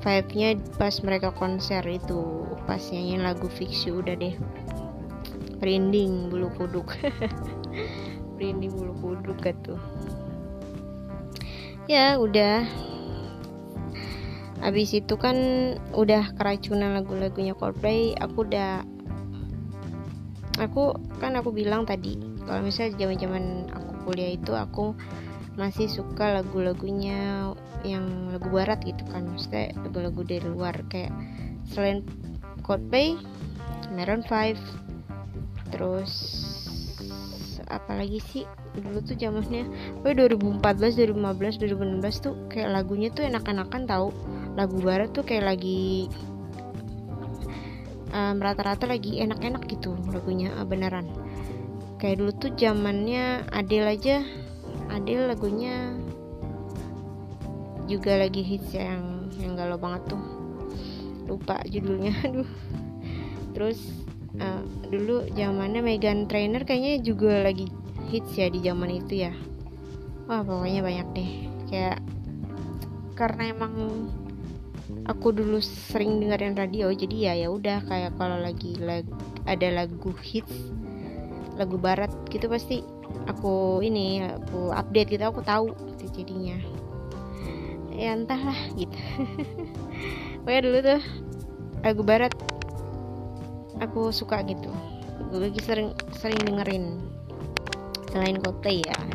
vibe-nya 0.00 0.56
pas 0.80 0.94
mereka 1.04 1.32
konser 1.32 1.84
itu. 1.86 2.44
Pas 2.64 2.80
nyanyi 2.92 3.20
lagu 3.20 3.46
Fix 3.48 3.84
You 3.84 4.00
udah 4.00 4.16
deh. 4.16 4.34
Merinding 5.60 6.32
bulu 6.32 6.48
kuduk. 6.56 6.96
Merinding 8.36 8.72
bulu 8.72 8.94
kuduk 9.00 9.38
gitu 9.44 9.76
ya 11.90 12.14
udah. 12.22 12.62
Abis 14.62 14.94
itu 14.94 15.18
kan 15.18 15.34
udah 15.90 16.36
keracunan 16.38 16.94
lagu-lagunya 16.94 17.56
Coldplay 17.58 18.14
aku 18.14 18.46
udah 18.46 18.84
aku 20.60 20.92
kan 21.16 21.32
aku 21.40 21.48
bilang 21.48 21.88
tadi 21.88 22.20
kalau 22.44 22.60
misalnya 22.60 23.00
zaman-zaman 23.00 23.72
aku 23.72 23.90
kuliah 24.04 24.36
itu 24.36 24.52
aku 24.52 24.92
masih 25.58 25.90
suka 25.90 26.40
lagu-lagunya 26.40 27.50
yang 27.82 28.30
lagu 28.30 28.50
barat 28.50 28.82
gitu 28.82 29.02
kan. 29.10 29.26
Maksudnya 29.26 29.74
lagu-lagu 29.80 30.20
dari 30.22 30.46
luar. 30.46 30.74
Kayak 30.86 31.14
selain 31.70 32.06
Coldplay 32.66 33.18
Maroon 33.90 34.22
5 34.22 34.58
terus 35.70 36.12
apalagi 37.70 38.18
sih? 38.18 38.44
Dulu 38.70 39.02
tuh 39.02 39.18
zamannya 39.18 39.66
oh 40.02 40.12
2014 40.14 40.62
2015 40.62 41.62
2016 41.62 42.24
tuh 42.24 42.34
kayak 42.50 42.70
lagunya 42.70 43.08
tuh 43.10 43.26
enak-enakan 43.26 43.82
tahu 43.86 44.14
lagu 44.54 44.78
barat 44.82 45.10
tuh 45.14 45.22
kayak 45.26 45.54
lagi 45.54 46.10
um, 48.14 48.38
rata-rata 48.42 48.86
lagi 48.86 49.22
enak-enak 49.22 49.66
gitu 49.70 49.94
lagunya 50.10 50.54
uh, 50.58 50.66
beneran. 50.66 51.06
Kayak 52.00 52.22
dulu 52.22 52.32
tuh 52.38 52.50
zamannya 52.56 53.44
Adele 53.52 53.98
aja 53.98 54.16
Adele 54.90 55.30
lagunya 55.30 55.94
juga 57.86 58.18
lagi 58.18 58.42
hits 58.42 58.74
ya, 58.74 58.94
yang 58.94 59.30
yang 59.38 59.52
galau 59.54 59.78
banget 59.78 60.14
tuh. 60.14 60.22
Lupa 61.26 61.62
judulnya 61.66 62.14
aduh. 62.26 62.50
Terus 63.54 63.78
uh, 64.38 64.62
dulu 64.90 65.26
zamannya 65.34 65.82
Megan 65.82 66.26
Trainer 66.26 66.62
kayaknya 66.66 67.02
juga 67.02 67.42
lagi 67.42 67.70
hits 68.10 68.34
ya 68.34 68.50
di 68.50 68.62
zaman 68.62 68.90
itu 68.98 69.26
ya. 69.26 69.32
Wah 70.26 70.42
pokoknya 70.42 70.82
banyak 70.82 71.08
deh. 71.14 71.30
Kayak 71.70 71.98
karena 73.18 73.52
emang 73.54 73.74
aku 75.06 75.30
dulu 75.34 75.58
sering 75.62 76.18
dengerin 76.18 76.56
radio 76.56 76.90
jadi 76.90 77.16
ya 77.30 77.32
ya 77.46 77.48
udah 77.50 77.84
kayak 77.86 78.16
kalau 78.18 78.38
lagi 78.38 78.74
lag, 78.80 79.06
ada 79.46 79.68
lagu 79.70 80.10
hits 80.22 80.72
lagu 81.58 81.76
barat 81.78 82.10
gitu 82.30 82.46
pasti 82.46 82.82
aku 83.26 83.82
ini 83.82 84.22
aku 84.22 84.70
update 84.70 85.18
gitu 85.18 85.24
aku 85.26 85.40
tahu 85.42 85.74
gitu 85.96 86.22
jadinya. 86.22 86.56
Ya 87.90 88.16
entahlah 88.16 88.56
gitu. 88.78 88.96
Pokoknya 90.46 90.60
dulu 90.64 90.78
tuh 90.80 91.00
lagu 91.82 92.02
barat 92.06 92.32
aku 93.82 94.14
suka 94.14 94.40
gitu. 94.46 94.70
Gue 95.30 95.50
lagi 95.50 95.60
sering 95.62 95.92
sering 96.14 96.40
dengerin. 96.46 97.02
Selain 98.10 98.42
Coldplay 98.42 98.82
ya 98.82 99.09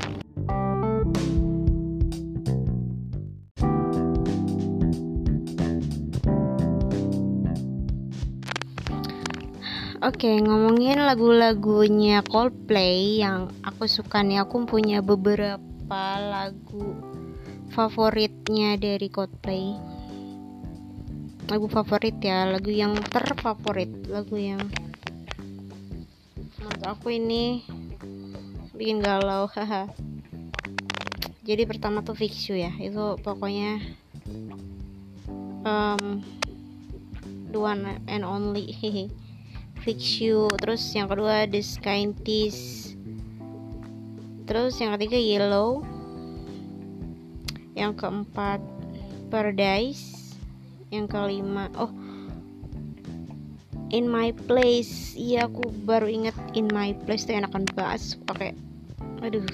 Oke, 10.05 10.29
okay, 10.29 10.37
ngomongin 10.37 11.01
lagu-lagunya 11.01 12.21
Coldplay 12.21 13.25
yang 13.25 13.49
aku 13.65 13.89
suka 13.89 14.21
nih, 14.21 14.37
aku 14.45 14.61
punya 14.69 15.01
beberapa 15.01 16.03
lagu 16.21 16.93
favoritnya 17.73 18.77
dari 18.77 19.09
Coldplay. 19.09 19.73
Lagu 21.49 21.65
favorit 21.73 22.21
ya, 22.21 22.45
lagu 22.45 22.69
yang 22.69 22.93
terfavorit, 23.01 24.05
lagu 24.05 24.37
yang 24.37 24.61
menurut 26.61 26.83
aku 26.85 27.09
ini 27.09 27.65
bikin 28.77 29.01
galau, 29.01 29.49
haha. 29.49 29.89
Jadi 31.41 31.65
pertama 31.65 32.05
tuh 32.05 32.13
Fix 32.13 32.45
You 32.45 32.61
ya, 32.61 32.77
itu 32.77 33.17
pokoknya 33.25 33.81
um, 35.65 36.21
the 37.49 37.57
one 37.57 37.89
and 38.05 38.21
only 38.21 38.69
Fix 39.85 40.17
You 40.17 40.49
terus 40.57 40.81
yang 40.97 41.05
kedua 41.05 41.45
The 41.45 41.61
Scientist 41.61 42.97
terus 44.49 44.81
yang 44.81 44.97
ketiga 44.97 45.21
Yellow. 45.21 45.85
Yang 47.77 48.01
keempat 48.01 48.65
Paradise. 49.29 50.33
Yang 50.89 51.05
kelima 51.13 51.69
oh 51.77 51.93
In 53.93 54.09
My 54.09 54.33
Place. 54.33 55.13
Iya 55.13 55.45
aku 55.45 55.69
baru 55.85 56.09
inget 56.09 56.33
In 56.57 56.65
My 56.73 56.97
Place 57.05 57.29
tuh 57.29 57.37
enakan 57.37 57.69
banget 57.77 58.17
pakai 58.25 58.57
aduh 59.21 59.45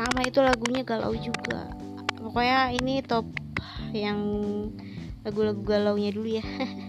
sama 0.00 0.24
itu 0.24 0.40
lagunya 0.40 0.80
galau 0.80 1.12
juga. 1.12 1.68
Pokoknya 2.16 2.72
ini 2.72 3.04
top 3.04 3.28
yang 3.92 4.16
lagu-lagu 5.28 5.60
galaunya 5.60 6.08
dulu 6.08 6.40
ya 6.40 6.44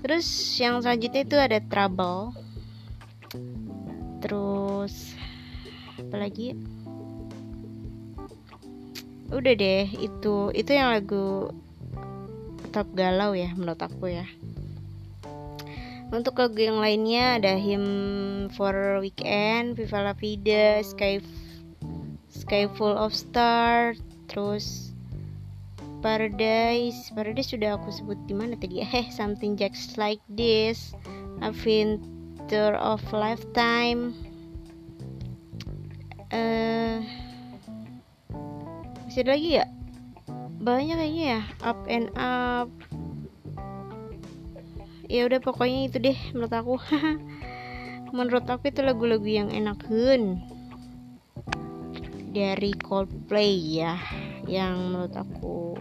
terus 0.00 0.26
yang 0.60 0.80
selanjutnya 0.80 1.22
itu 1.24 1.36
ada 1.36 1.58
trouble. 1.60 2.32
Terus 4.24 5.16
apa 5.96 6.16
lagi? 6.16 6.56
Udah 9.32 9.54
deh 9.58 9.90
itu 9.98 10.54
itu 10.54 10.70
yang 10.70 10.94
lagu 10.94 11.50
top 12.70 12.86
galau 12.94 13.32
ya 13.32 13.50
menurut 13.56 13.80
aku 13.80 14.12
ya. 14.12 14.26
Untuk 16.06 16.38
lagu 16.38 16.60
yang 16.62 16.78
lainnya 16.78 17.42
ada 17.42 17.58
him 17.58 17.82
for 18.54 19.02
weekend 19.02 19.74
Viva 19.74 20.06
la 20.06 20.14
vida 20.14 20.78
sky 20.86 21.18
sky 22.30 22.70
full 22.78 22.94
of 22.94 23.10
star 23.10 23.98
terus 24.30 24.85
Paradise. 26.06 27.10
Paradise 27.10 27.50
sudah 27.50 27.74
aku 27.74 27.90
sebut 27.90 28.14
di 28.30 28.34
mana 28.38 28.54
tadi? 28.54 28.78
Eh 28.78 29.10
something 29.10 29.58
just 29.58 29.98
like 29.98 30.22
this. 30.30 30.94
Adventure 31.42 32.78
of 32.78 33.02
Lifetime. 33.10 34.14
Uh, 36.30 37.02
masih 39.02 39.26
ada 39.26 39.34
lagi 39.34 39.50
ya 39.58 39.66
banyak 40.62 40.94
kayaknya 40.94 41.24
ya. 41.26 41.40
Up 41.66 41.80
and 41.90 42.14
up. 42.14 42.70
Ya 45.10 45.26
udah 45.26 45.42
pokoknya 45.42 45.90
itu 45.90 45.98
deh 45.98 46.18
menurut 46.30 46.54
aku. 46.54 46.74
Menurut 48.16 48.46
aku 48.46 48.70
itu 48.70 48.86
lagu-lagu 48.86 49.26
yang 49.26 49.50
enak 49.50 49.82
hun 49.90 50.38
dari 52.30 52.70
Coldplay 52.78 53.82
ya 53.82 53.98
yang 54.46 54.94
menurut 54.94 55.14
aku 55.14 55.74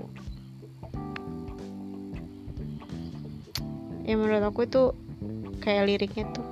yang 4.06 4.22
menurut 4.22 4.46
aku 4.46 4.70
itu 4.70 4.94
kayak 5.62 5.90
liriknya 5.90 6.30
tuh 6.34 6.46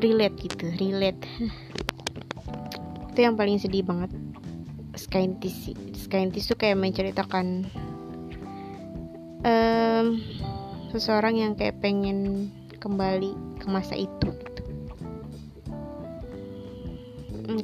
relate 0.00 0.36
gitu 0.40 0.68
relate. 0.80 1.20
Itu 3.14 3.22
yang 3.22 3.38
paling 3.38 3.62
sedih 3.62 3.86
banget. 3.86 4.10
Scientist 4.98 5.70
Scientist 5.94 6.50
tuh 6.50 6.58
kayak 6.58 6.82
menceritakan 6.82 7.62
um, 9.46 10.18
seseorang 10.90 11.38
yang 11.38 11.52
kayak 11.54 11.78
pengen 11.78 12.50
kembali 12.82 13.32
ke 13.62 13.66
masa 13.70 13.94
itu 13.94 14.28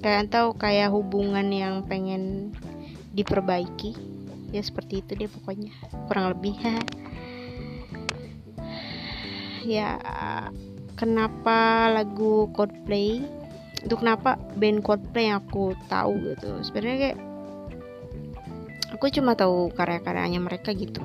kalian 0.01 0.33
tahu 0.33 0.57
kayak 0.57 0.89
hubungan 0.91 1.53
yang 1.53 1.85
pengen 1.85 2.53
diperbaiki? 3.13 3.95
Ya 4.51 4.65
seperti 4.65 5.05
itu 5.05 5.15
deh 5.15 5.31
pokoknya. 5.31 5.73
Kurang 6.09 6.37
lebih. 6.37 6.57
Ya 9.61 10.01
kenapa 10.97 11.93
lagu 11.93 12.49
Coldplay? 12.57 13.21
Itu 13.85 14.01
kenapa 14.01 14.41
band 14.57 14.81
Coldplay 14.81 15.29
yang 15.29 15.45
aku 15.45 15.77
tahu 15.85 16.17
gitu. 16.33 16.65
Sebenarnya 16.65 16.97
kayak 16.97 17.19
aku 18.97 19.05
cuma 19.13 19.37
tahu 19.37 19.69
karya-karyanya 19.77 20.41
mereka 20.41 20.73
gitu. 20.73 21.05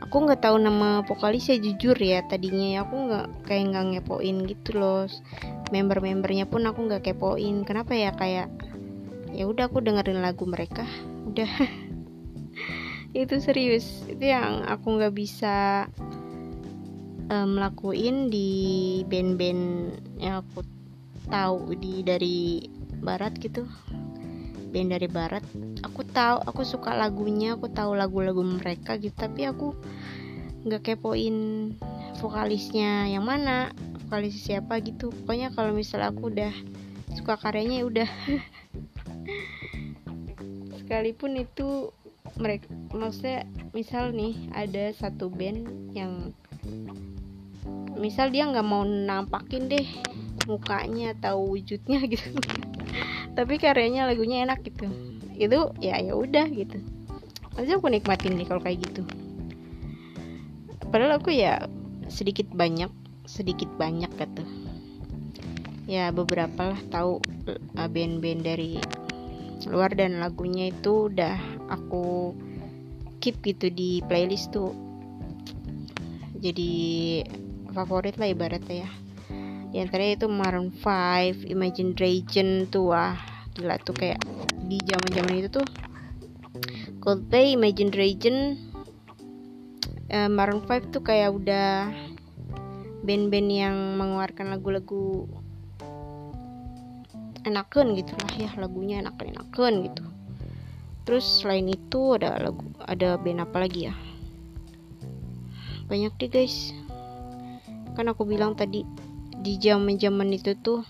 Aku 0.00 0.24
nggak 0.24 0.42
tahu 0.42 0.56
nama 0.56 1.04
vokalisnya 1.04 1.60
jujur 1.60 1.92
ya 2.00 2.24
tadinya 2.24 2.66
ya 2.72 2.80
aku 2.88 2.96
nggak 3.04 3.26
kayak 3.44 3.64
nggak 3.68 3.84
ngepoin 4.00 4.36
gitu 4.48 4.80
loh 4.80 5.04
member-membernya 5.70 6.46
pun 6.50 6.66
aku 6.66 6.86
nggak 6.86 7.10
kepoin. 7.10 7.62
Kenapa 7.66 7.94
ya? 7.94 8.14
Kayak 8.14 8.50
ya 9.30 9.46
udah 9.46 9.70
aku 9.70 9.82
dengerin 9.82 10.22
lagu 10.22 10.44
mereka 10.46 10.86
udah. 11.26 11.50
Itu 13.16 13.38
serius. 13.42 14.06
Itu 14.06 14.22
yang 14.22 14.66
aku 14.66 14.98
nggak 14.98 15.14
bisa 15.14 15.86
um, 17.30 17.58
di 18.30 18.50
band-band 19.06 19.62
yang 20.18 20.42
aku 20.46 20.66
tahu 21.30 21.74
di 21.78 22.02
dari 22.02 22.66
barat 23.00 23.38
gitu. 23.38 23.66
Band 24.70 24.94
dari 24.94 25.08
barat. 25.10 25.42
Aku 25.82 26.06
tahu 26.06 26.42
aku 26.46 26.62
suka 26.62 26.94
lagunya 26.94 27.58
aku 27.58 27.70
tahu 27.70 27.98
lagu-lagu 27.98 28.42
mereka 28.42 28.98
gitu 28.98 29.14
tapi 29.16 29.46
aku 29.46 29.74
nggak 30.60 30.92
kepoin 30.92 31.72
vokalisnya 32.20 33.08
yang 33.08 33.24
mana 33.24 33.72
vokalis 34.10 34.42
siapa 34.42 34.82
gitu. 34.82 35.14
Pokoknya 35.22 35.54
kalau 35.54 35.70
misalnya 35.70 36.10
aku 36.10 36.34
udah 36.34 36.50
suka 37.14 37.38
karyanya 37.38 37.78
ya 37.78 37.86
udah. 37.86 38.10
Sekalipun 40.82 41.38
itu 41.38 41.94
mereka 42.34 42.66
maksudnya 42.90 43.46
misal 43.70 44.10
nih 44.10 44.34
ada 44.50 44.90
satu 44.98 45.30
band 45.30 45.94
yang 45.94 46.34
misal 47.94 48.34
dia 48.34 48.50
nggak 48.50 48.66
mau 48.66 48.82
nampakin 48.82 49.70
deh 49.70 49.86
mukanya 50.50 51.14
atau 51.14 51.46
wujudnya 51.46 52.02
gitu. 52.10 52.34
Tapi 53.38 53.62
karyanya 53.62 54.10
lagunya 54.10 54.42
enak 54.42 54.66
gitu. 54.66 54.90
Itu 55.38 55.70
ya 55.78 56.02
ya 56.02 56.18
udah 56.18 56.50
gitu. 56.50 56.82
Aja 57.54 57.78
aku 57.78 57.86
nikmatin 57.86 58.34
deh 58.34 58.46
kalau 58.50 58.58
kayak 58.58 58.82
gitu. 58.90 59.06
Padahal 60.90 61.22
aku 61.22 61.30
ya 61.30 61.70
sedikit 62.10 62.50
banyak 62.50 62.90
sedikit 63.30 63.70
banyak 63.78 64.10
gitu. 64.18 64.42
Ya 65.86 66.10
beberapa 66.10 66.74
lah 66.74 66.80
tahu 66.90 67.22
uh, 67.78 67.88
band-band 67.90 68.42
dari 68.42 68.82
luar 69.70 69.94
dan 69.94 70.18
lagunya 70.18 70.74
itu 70.74 71.06
udah 71.06 71.38
aku 71.70 72.34
keep 73.22 73.38
gitu 73.46 73.70
di 73.70 74.02
playlist 74.10 74.50
tuh. 74.50 74.74
Jadi 76.42 76.72
favorit 77.70 78.18
lah 78.18 78.34
ibaratnya 78.34 78.86
ya. 78.86 78.90
Yang 79.70 79.88
tadi 79.94 80.06
itu 80.18 80.26
Maroon 80.26 80.74
5 80.74 81.46
Imagine 81.46 81.94
Dragon 81.94 82.66
tuh 82.66 82.90
wah 82.90 83.14
gila 83.54 83.78
tuh 83.78 83.94
kayak 83.94 84.18
di 84.66 84.82
zaman 84.82 85.10
zaman 85.14 85.34
itu 85.38 85.50
tuh. 85.62 85.66
Coldplay 86.98 87.54
Imagine 87.54 87.90
Dragon 87.92 88.36
uh, 90.10 90.30
Maroon 90.32 90.64
5 90.66 90.90
tuh 90.90 91.02
kayak 91.04 91.30
udah 91.30 91.92
band-band 93.00 93.48
yang 93.48 93.76
mengeluarkan 93.96 94.52
lagu-lagu 94.52 95.24
enakan 97.48 97.96
gitu 97.96 98.12
lah 98.20 98.32
ya 98.36 98.50
lagunya 98.60 99.00
enakan 99.00 99.32
enakan 99.32 99.74
gitu. 99.88 100.04
Terus 101.08 101.26
selain 101.40 101.66
itu 101.66 102.20
ada 102.20 102.36
lagu 102.38 102.62
ada 102.84 103.16
band 103.16 103.40
apa 103.42 103.56
lagi 103.64 103.88
ya? 103.88 103.94
Banyak 105.88 106.12
deh 106.20 106.30
guys. 106.30 106.76
Kan 107.96 108.06
aku 108.12 108.28
bilang 108.28 108.54
tadi 108.54 108.84
di 109.40 109.56
zaman 109.56 109.96
zaman 109.96 110.36
itu 110.36 110.52
tuh 110.60 110.84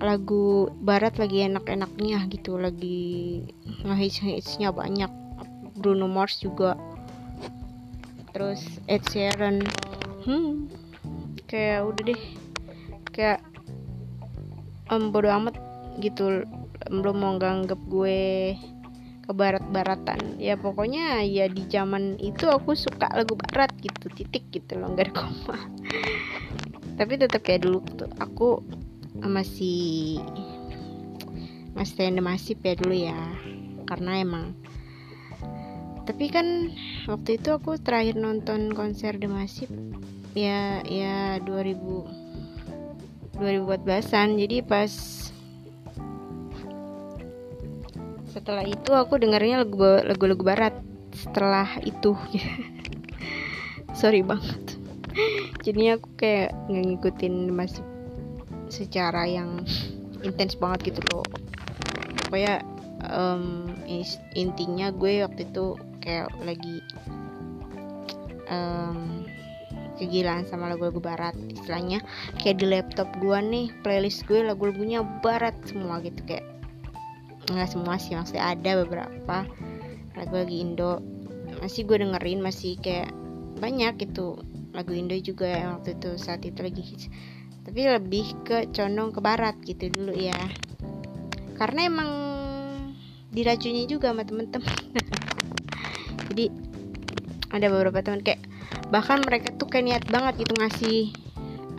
lagu 0.00 0.72
barat 0.80 1.16
lagi 1.16 1.44
enak-enaknya 1.44 2.24
gitu 2.32 2.56
lagi 2.56 3.44
ngehits-hitsnya 3.84 4.72
banyak. 4.72 5.12
Bruno 5.76 6.08
Mars 6.08 6.40
juga. 6.40 6.74
Terus 8.32 8.64
Ed 8.88 9.04
Sheeran 9.12 9.64
hmm. 10.26 10.68
Kayak 11.46 11.88
udah 11.88 12.02
deh. 12.12 12.22
Kayak 13.14 13.40
um, 14.90 15.14
bodo 15.14 15.30
amat 15.30 15.56
gitu. 16.02 16.42
Belum 16.90 17.16
mau 17.16 17.34
nganggep 17.38 17.80
gue 17.88 18.20
ke 19.26 19.34
barat-baratan 19.34 20.38
ya 20.38 20.54
pokoknya 20.54 21.26
ya 21.26 21.50
di 21.50 21.66
zaman 21.66 22.14
itu 22.22 22.46
aku 22.46 22.78
suka 22.78 23.10
lagu 23.10 23.34
barat 23.34 23.74
gitu 23.82 24.06
titik 24.14 24.46
gitu 24.54 24.78
loh 24.78 24.94
nggak 24.94 25.10
koma. 25.10 25.58
Tapi 26.94 27.12
tetap 27.18 27.42
kayak 27.42 27.66
dulu 27.66 27.82
tuh 27.90 28.06
aku 28.22 28.62
masih 29.18 30.22
masih 31.74 31.94
tanda 31.98 32.22
masif 32.22 32.62
ya 32.62 32.78
dulu 32.78 32.94
ya. 32.94 33.18
Karena 33.90 34.22
emang 34.22 34.54
tapi 36.06 36.30
kan 36.30 36.70
waktu 37.10 37.34
itu 37.34 37.50
aku 37.50 37.82
terakhir 37.82 38.14
nonton 38.14 38.70
konser 38.70 39.18
The 39.18 39.26
Massive 39.26 39.74
ya 40.36 40.84
ya 40.84 41.40
2000 41.40 43.40
2014an 43.40 44.36
jadi 44.36 44.60
pas 44.64 44.92
setelah 48.46 48.62
itu 48.62 48.94
aku 48.94 49.18
dengarnya 49.18 49.66
lagu 49.66 49.82
lagu-lagu 50.06 50.46
barat. 50.46 50.70
Setelah 51.10 51.66
itu. 51.82 52.14
Sorry 53.98 54.22
banget. 54.22 54.78
Jadi 55.66 55.98
aku 55.98 56.14
kayak 56.14 56.54
ngikutin 56.70 57.50
masih 57.50 57.82
secara 58.70 59.26
yang 59.26 59.66
intens 60.22 60.54
banget 60.54 60.94
gitu 60.94 61.02
loh. 61.10 61.26
Pokoknya 62.22 62.62
um, 63.10 63.66
intinya 64.38 64.94
gue 64.94 65.26
waktu 65.26 65.50
itu 65.50 65.74
kayak 65.98 66.30
lagi 66.46 66.86
um, 68.46 69.25
kegilaan 69.96 70.44
sama 70.46 70.70
lagu-lagu 70.70 71.00
barat. 71.00 71.34
Istilahnya 71.50 72.04
kayak 72.40 72.56
di 72.62 72.66
laptop 72.68 73.08
gue 73.18 73.38
nih 73.40 73.66
playlist 73.82 74.24
gue 74.28 74.44
lagu-lagunya 74.44 75.02
barat 75.24 75.56
semua 75.66 75.98
gitu 76.04 76.20
kayak 76.28 76.44
nggak 77.46 77.70
semua 77.70 77.96
sih 77.96 78.14
maksudnya 78.14 78.54
ada 78.54 78.84
beberapa. 78.84 79.48
Lagu 80.16 80.34
lagi 80.36 80.56
Indo 80.62 81.00
masih 81.60 81.88
gue 81.88 82.00
dengerin 82.04 82.40
masih 82.44 82.76
kayak 82.80 83.10
banyak 83.56 83.96
gitu 84.04 84.36
lagu 84.76 84.92
Indo 84.92 85.16
juga 85.16 85.48
yang 85.48 85.80
waktu 85.80 85.96
itu 85.96 86.20
saat 86.20 86.44
itu 86.44 86.60
lagi 86.60 86.82
hits. 86.84 87.08
Tapi 87.64 87.80
lebih 87.82 88.26
ke 88.46 88.70
condong 88.70 89.10
ke 89.10 89.20
barat 89.24 89.56
gitu 89.64 89.90
dulu 89.90 90.14
ya. 90.14 90.36
Karena 91.56 91.88
emang 91.88 92.10
diracuni 93.32 93.88
juga 93.88 94.12
sama 94.12 94.22
temen-temen. 94.22 94.68
Jadi 96.30 96.46
ada 97.52 97.66
beberapa 97.72 98.04
teman 98.04 98.20
kayak 98.20 98.44
bahkan 98.90 99.18
mereka 99.22 99.50
tuh 99.58 99.66
kayak 99.66 99.84
niat 99.86 100.04
banget 100.06 100.46
gitu 100.46 100.54
ngasih 100.62 100.98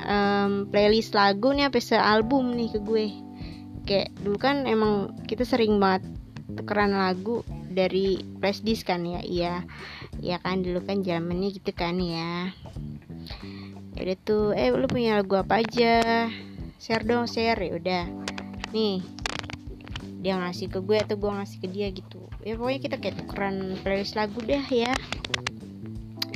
um, 0.04 0.68
playlist 0.70 1.16
lagu 1.16 1.56
nih 1.56 1.72
apa 1.72 1.80
album 2.00 2.56
nih 2.56 2.70
ke 2.76 2.80
gue. 2.84 3.06
Kayak 3.88 4.10
dulu 4.20 4.38
kan 4.38 4.68
emang 4.68 5.16
kita 5.26 5.48
sering 5.48 5.80
banget 5.80 6.04
tukeran 6.60 6.92
lagu 6.92 7.44
dari 7.72 8.20
flash 8.40 8.64
disk 8.64 8.92
kan 8.92 9.08
ya 9.08 9.22
iya. 9.24 9.64
Ya 10.20 10.42
kan 10.42 10.66
dulu 10.66 10.84
kan 10.84 11.06
zamannya 11.06 11.56
gitu 11.56 11.72
kan 11.72 11.96
ya. 12.02 12.52
Ya 13.96 14.00
udah 14.04 14.18
tuh 14.28 14.46
eh 14.54 14.70
lu 14.74 14.88
punya 14.92 15.24
lagu 15.24 15.40
apa 15.40 15.64
aja? 15.64 16.28
Share 16.78 17.08
dong 17.08 17.30
share. 17.30 17.60
Ya 17.64 17.74
udah. 17.80 18.06
Nih 18.76 19.00
dia 20.18 20.36
ngasih 20.36 20.68
ke 20.68 20.80
gue 20.84 20.98
atau 21.00 21.16
gue 21.16 21.32
ngasih 21.32 21.58
ke 21.64 21.68
dia 21.72 21.88
gitu. 21.94 22.20
Ya 22.44 22.60
pokoknya 22.60 22.82
kita 22.84 22.96
kayak 23.00 23.16
tukeran 23.24 23.80
playlist 23.86 24.20
lagu 24.20 24.44
deh 24.44 24.66
ya 24.68 24.92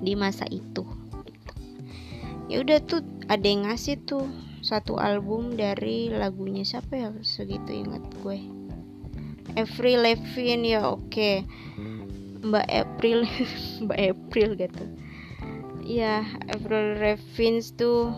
di 0.01 0.17
masa 0.17 0.49
itu 0.49 0.83
ya 2.51 2.59
udah 2.59 2.83
tuh 2.83 2.99
ada 3.31 3.47
yang 3.47 3.63
ngasih 3.63 4.03
tuh 4.03 4.27
satu 4.59 4.99
album 4.99 5.55
dari 5.55 6.11
lagunya 6.11 6.67
siapa 6.67 6.99
ya 6.99 7.09
segitu 7.23 7.71
ingat 7.71 8.03
gue. 8.19 8.43
Avril 9.55 10.03
Lavigne 10.03 10.75
ya 10.75 10.91
oke. 10.91 11.07
Okay. 11.07 11.35
Mbak 12.43 12.67
April 12.67 13.23
Mbak 13.87 13.99
April 13.99 14.49
gitu. 14.59 14.83
Ya 15.87 16.27
Avril 16.51 16.99
Lavigne 16.99 17.63
tuh 17.73 18.11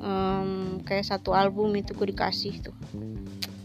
um, 0.00 0.80
kayak 0.88 1.04
satu 1.04 1.36
album 1.36 1.76
itu 1.76 1.92
gue 1.92 2.08
dikasih 2.16 2.64
tuh. 2.64 2.74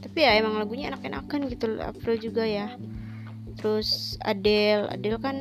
Tapi 0.03 0.27
ya 0.27 0.35
emang 0.35 0.59
lagunya 0.59 0.91
enak-enakan 0.91 1.47
gitu 1.47 1.79
April 1.79 2.19
juga 2.19 2.43
ya. 2.43 2.75
Terus 3.57 4.19
Adele 4.21 4.91
Adele 4.91 5.17
kan 5.23 5.37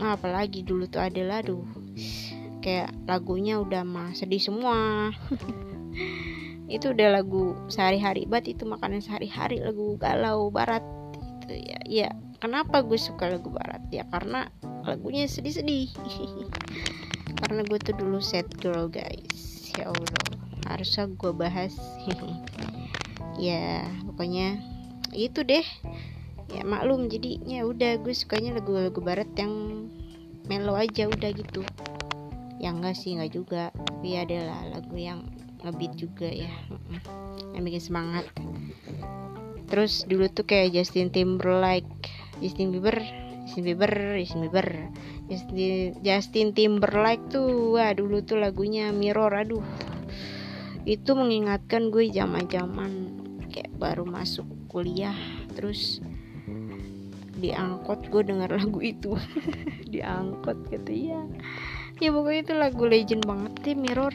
apalagi 0.00 0.64
dulu 0.66 0.84
tuh 0.88 1.00
Adele 1.00 1.32
aduh. 1.32 1.64
Kayak 2.60 2.92
lagunya 3.06 3.62
udah 3.62 3.86
mah 3.86 4.10
sedih 4.12 4.42
semua. 4.42 5.10
Itu 6.66 6.90
udah 6.92 7.22
lagu 7.22 7.54
sehari-hari 7.70 8.26
banget 8.26 8.58
itu 8.58 8.66
makanan 8.66 8.98
sehari-hari 8.98 9.62
lagu 9.62 9.94
galau 9.96 10.50
barat. 10.50 10.82
Itu 11.46 11.54
ya 11.54 11.80
ya. 11.86 12.10
Kenapa 12.36 12.84
gue 12.84 13.00
suka 13.00 13.32
lagu 13.32 13.48
barat? 13.48 13.80
Ya 13.88 14.04
karena 14.10 14.50
lagunya 14.84 15.24
sedih-sedih. 15.24 15.88
Karena 17.40 17.60
gue 17.68 17.76
tuh 17.76 17.92
dulu 17.92 18.16
sad 18.16 18.48
girl 18.64 18.88
guys. 18.88 19.68
Ya 19.76 19.92
allah 19.92 20.24
harusnya 20.66 21.08
gue 21.10 21.32
bahas. 21.32 21.74
Ya 23.36 23.84
pokoknya 24.08 24.56
itu 25.12 25.44
deh 25.44 25.60
ya 26.50 26.62
maklum 26.62 27.10
jadinya 27.10 27.66
udah 27.66 27.98
gue 28.00 28.14
sukanya 28.14 28.56
lagu-lagu 28.58 28.98
barat 29.02 29.28
yang 29.34 29.86
mellow 30.46 30.78
aja 30.78 31.10
udah 31.10 31.30
gitu. 31.34 31.62
Yang 32.62 32.74
enggak 32.80 32.96
sih 32.96 33.10
enggak 33.18 33.32
juga. 33.34 33.62
Tapi 33.74 34.08
adalah 34.16 34.60
lagu 34.70 34.96
yang 34.96 35.26
ngebeat 35.66 35.94
juga 35.98 36.28
ya. 36.30 36.52
Yang 37.52 37.62
bikin 37.66 37.82
semangat. 37.82 38.26
Terus 39.66 40.06
dulu 40.06 40.30
tuh 40.30 40.46
kayak 40.46 40.78
Justin 40.78 41.10
Timberlake 41.10 41.90
Justin 42.38 42.70
Bieber 42.70 43.02
Justin 43.46 43.64
Bieber 43.66 43.92
Justin 44.18 44.40
Bieber. 44.46 44.68
Justin, 45.26 45.98
Justin 46.06 46.48
Timberlake 46.54 47.26
tuh 47.34 47.74
wah 47.74 47.90
dulu 47.90 48.22
tuh 48.22 48.38
lagunya 48.38 48.94
Mirror 48.94 49.32
aduh. 49.34 49.66
Itu 50.86 51.18
mengingatkan 51.18 51.90
gue 51.90 52.06
zaman-zaman. 52.14 53.18
Kayak 53.50 53.74
baru 53.74 54.06
masuk 54.06 54.46
kuliah 54.70 55.16
terus 55.56 55.98
diangkot 57.36 58.08
gue 58.08 58.22
denger 58.24 58.50
lagu 58.52 58.80
itu. 58.80 59.14
Diangkot 59.92 60.68
gitu 60.72 60.92
ya 60.92 61.20
ya 61.96 62.12
pokoknya 62.12 62.40
itu 62.44 62.54
lagu 62.54 62.84
legend 62.84 63.22
banget 63.24 63.52
deh 63.64 63.76
Mirror. 63.76 64.14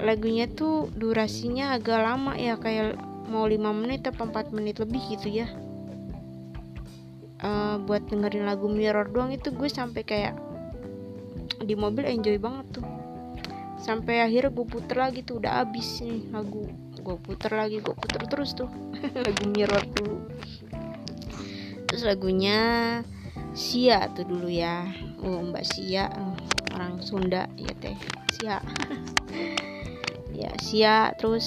Lagunya 0.00 0.48
tuh 0.48 0.88
durasinya 0.96 1.76
agak 1.76 2.00
lama 2.00 2.36
ya 2.36 2.56
kayak 2.56 2.96
mau 3.28 3.44
5 3.44 3.60
menit 3.84 4.08
atau 4.08 4.28
4 4.28 4.56
menit 4.56 4.80
lebih 4.80 5.00
gitu 5.16 5.28
ya. 5.28 5.48
Uh, 7.40 7.80
buat 7.88 8.04
dengerin 8.12 8.44
lagu 8.44 8.68
Mirror 8.68 9.16
doang 9.16 9.32
itu 9.32 9.48
gue 9.48 9.68
sampai 9.68 10.04
kayak 10.04 10.36
di 11.64 11.72
mobil 11.76 12.04
enjoy 12.04 12.36
banget 12.36 12.80
tuh. 12.80 12.86
Sampai 13.80 14.20
akhirnya 14.20 14.52
gue 14.52 14.66
puter 14.68 14.96
lagi 15.00 15.24
tuh 15.24 15.40
udah 15.40 15.64
abis 15.64 16.04
nih 16.04 16.28
lagu. 16.36 16.68
Gue 17.00 17.16
puter 17.16 17.48
lagi 17.56 17.80
gue 17.80 17.96
puter 17.96 18.28
terus 18.28 18.52
tuh 18.52 18.68
lagu 19.24 19.44
Mirror 19.48 19.84
dulu 19.96 20.16
terus 21.90 22.06
lagunya 22.06 22.58
Sia 23.50 24.06
tuh 24.14 24.22
dulu 24.30 24.46
ya. 24.46 24.86
Oh 25.26 25.42
Mbak 25.42 25.66
Sia 25.66 26.06
orang 26.70 27.02
Sunda 27.02 27.50
ya 27.58 27.74
teh 27.82 27.98
Sia. 28.38 28.62
Ya 30.30 30.54
Sia 30.62 31.12
terus 31.18 31.44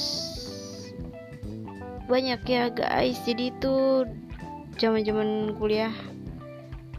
banyak 2.06 2.44
ya 2.46 2.70
guys. 2.70 3.18
Jadi 3.24 3.56
itu 3.56 4.06
zaman 4.78 5.02
zaman 5.08 5.30
kuliah 5.58 5.96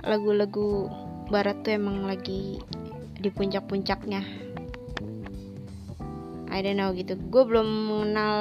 lagu-lagu 0.02 0.88
barat 1.28 1.60
tuh 1.62 1.76
emang 1.76 2.08
lagi 2.08 2.58
di 3.20 3.28
puncak-puncaknya 3.30 4.43
I 6.54 6.62
don't 6.62 6.78
know 6.78 6.94
gitu. 6.94 7.18
Gue 7.18 7.42
belum 7.42 7.66
mengenal 7.66 8.36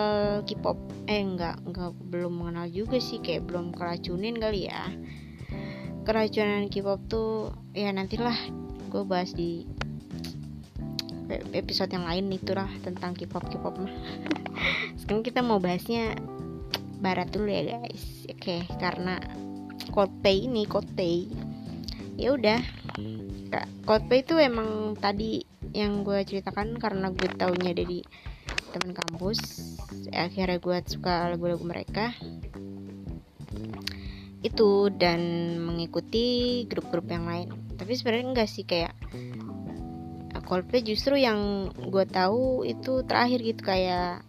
K-pop. 0.45 0.77
Eh 1.09 1.17
enggak 1.17 1.57
enggak 1.65 1.97
belum 2.13 2.45
mengenal 2.45 2.69
juga 2.69 3.01
sih. 3.01 3.17
Kayak 3.17 3.49
belum 3.49 3.73
keracunin 3.73 4.37
kali 4.37 4.69
ya. 4.69 4.85
Keracunan 6.05 6.69
K-pop 6.69 7.01
tuh 7.09 7.57
ya 7.73 7.89
nantilah 7.89 8.37
gue 8.93 9.01
bahas 9.01 9.33
di 9.33 9.65
episode 11.57 11.89
yang 11.89 12.05
lain 12.05 12.29
itulah 12.29 12.69
tentang 12.85 13.17
K-pop 13.17 13.49
K-pop 13.49 13.81
mah. 13.81 13.93
Sekarang 15.01 15.25
kita 15.25 15.41
mau 15.41 15.57
bahasnya 15.57 16.13
barat 17.01 17.33
dulu 17.33 17.49
ya 17.49 17.81
guys. 17.81 18.29
Oke 18.29 18.61
okay, 18.61 18.61
karena 18.77 19.17
Coldplay 19.89 20.45
ini 20.45 20.69
Coldplay. 20.69 21.25
Ya 22.13 22.37
udah 22.37 22.61
Coldplay 23.83 24.21
itu 24.21 24.37
emang 24.37 24.93
tadi 24.93 25.41
yang 25.73 26.05
gue 26.05 26.21
ceritakan 26.21 26.77
karena 26.77 27.09
gue 27.09 27.25
taunya 27.33 27.73
dari 27.73 28.05
teman 28.73 28.93
kampus 28.93 29.37
akhirnya 30.13 30.61
gue 30.61 30.77
suka 30.85 31.33
lagu-lagu 31.33 31.65
mereka. 31.65 32.13
Itu 34.45 34.93
dan 34.93 35.21
mengikuti 35.57 36.61
grup-grup 36.69 37.09
yang 37.09 37.25
lain. 37.25 37.49
Tapi 37.73 37.97
sebenarnya 37.97 38.25
enggak 38.29 38.49
sih 38.49 38.65
kayak 38.67 38.93
Coldplay 40.43 40.83
justru 40.83 41.15
yang 41.17 41.71
gue 41.71 42.05
tahu 42.05 42.67
itu 42.67 43.01
terakhir 43.07 43.39
gitu 43.41 43.63
kayak 43.63 44.21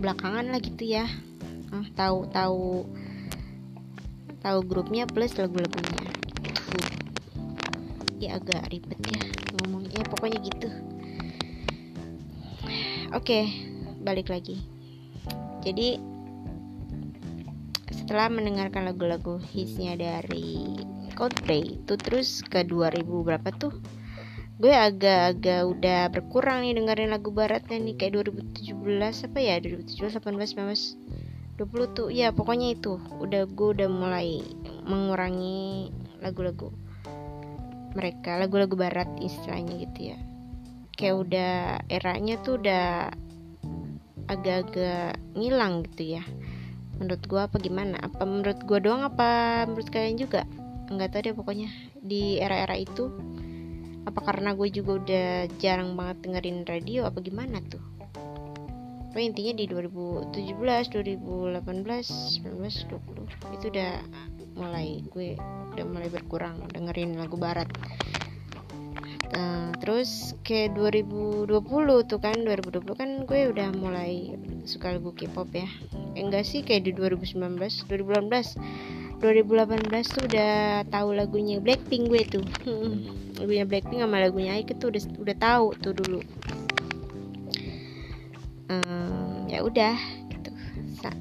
belakangan 0.00 0.50
lah 0.50 0.58
gitu 0.58 0.82
ya. 0.88 1.06
Ah, 1.70 1.86
tahu 1.94 2.26
tahu 4.40 4.58
grupnya 4.66 5.06
plus 5.06 5.36
lagu-lagunya. 5.38 6.09
Ya 8.20 8.36
agak 8.36 8.68
ribet 8.68 9.00
ya 9.08 9.20
ngomongnya 9.56 10.04
pokoknya 10.12 10.38
gitu. 10.44 10.68
Oke 13.16 13.48
balik 14.04 14.28
lagi. 14.28 14.60
Jadi 15.64 15.96
setelah 17.90 18.28
mendengarkan 18.28 18.90
lagu-lagu 18.90 19.40
hitsnya 19.54 19.96
dari 19.96 20.76
Coldplay 21.16 21.80
itu 21.80 21.94
terus 22.00 22.44
ke 22.44 22.64
2000 22.64 23.02
berapa 23.06 23.48
tuh? 23.56 23.72
Gue 24.60 24.76
agak-agak 24.76 25.62
udah 25.64 26.00
berkurang 26.12 26.60
nih 26.60 26.76
dengerin 26.76 27.16
lagu 27.16 27.32
baratnya 27.32 27.80
nih 27.80 27.96
kayak 27.96 28.20
2017 28.28 29.32
apa 29.32 29.38
ya? 29.40 29.56
2017 29.64 30.20
18 30.20 31.56
19 31.56 31.60
20 31.60 31.96
tuh 31.96 32.08
ya 32.12 32.32
pokoknya 32.32 32.76
itu. 32.76 33.00
Udah 33.20 33.48
gue 33.48 33.68
udah 33.72 33.88
mulai 33.88 34.44
mengurangi 34.84 35.88
lagu-lagu 36.20 36.72
mereka 37.94 38.38
lagu-lagu 38.38 38.74
barat 38.78 39.08
istilahnya 39.18 39.74
gitu 39.86 40.00
ya. 40.14 40.18
Kayak 40.94 41.16
udah 41.16 41.52
eranya 41.88 42.34
tuh 42.44 42.60
udah 42.60 43.10
agak-agak 44.30 45.18
ngilang 45.34 45.82
gitu 45.90 46.20
ya. 46.20 46.22
Menurut 47.00 47.22
gue 47.24 47.40
apa 47.40 47.56
gimana? 47.58 47.96
Apa 47.98 48.22
menurut 48.28 48.60
gue 48.62 48.78
doang 48.78 49.02
apa 49.02 49.64
menurut 49.66 49.88
kalian 49.88 50.20
juga? 50.20 50.44
Nggak 50.92 51.08
tahu 51.16 51.20
deh 51.24 51.34
pokoknya. 51.34 51.68
Di 51.98 52.38
era-era 52.38 52.76
itu 52.76 53.10
apa 54.04 54.20
karena 54.24 54.56
gue 54.56 54.68
juga 54.72 55.00
udah 55.00 55.28
jarang 55.60 55.96
banget 55.96 56.16
dengerin 56.24 56.58
radio 56.68 57.08
apa 57.08 57.18
gimana 57.24 57.58
tuh? 57.66 57.82
Pokoknya 59.10 59.26
intinya 59.34 59.52
di 59.58 59.64
2017, 59.66 60.94
2018, 60.94 61.58
19, 62.46 62.86
20 62.86 63.56
itu 63.58 63.66
udah 63.74 63.92
mulai 64.60 65.00
gue 65.08 65.40
udah 65.72 65.86
mulai 65.88 66.12
berkurang 66.12 66.60
dengerin 66.68 67.16
lagu 67.16 67.40
barat. 67.40 67.66
Uh, 69.30 69.70
terus 69.80 70.34
kayak 70.44 70.74
2020 70.76 71.48
tuh 72.04 72.18
kan 72.20 72.34
2020 72.34 73.00
kan 73.00 73.10
gue 73.24 73.40
udah 73.48 73.68
mulai 73.72 74.36
suka 74.68 74.92
lagu 75.00 75.16
K-pop 75.16 75.48
ya. 75.56 75.70
Eh, 76.12 76.20
enggak 76.20 76.44
sih 76.44 76.60
kayak 76.60 76.84
di 76.84 76.92
2019, 76.92 77.56
2018 77.88 78.60
2018 79.20 80.16
tuh 80.16 80.24
udah 80.32 80.80
tahu 80.88 81.12
lagunya 81.12 81.60
Blackpink 81.60 82.08
gue 82.08 82.22
tuh. 82.24 82.44
Lagunya 83.40 83.64
Blackpink 83.68 84.00
sama 84.00 84.16
lagunya 84.20 84.56
Ike 84.56 84.80
tuh 84.80 84.88
udah 84.92 85.02
udah 85.20 85.36
tahu 85.36 85.66
tuh 85.80 85.92
dulu. 85.92 86.20
Um, 88.72 89.44
ya 89.50 89.60
udah 89.60 90.19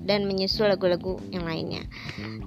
dan 0.05 0.25
menyusul 0.25 0.67
lagu-lagu 0.69 1.17
yang 1.29 1.45
lainnya. 1.45 1.83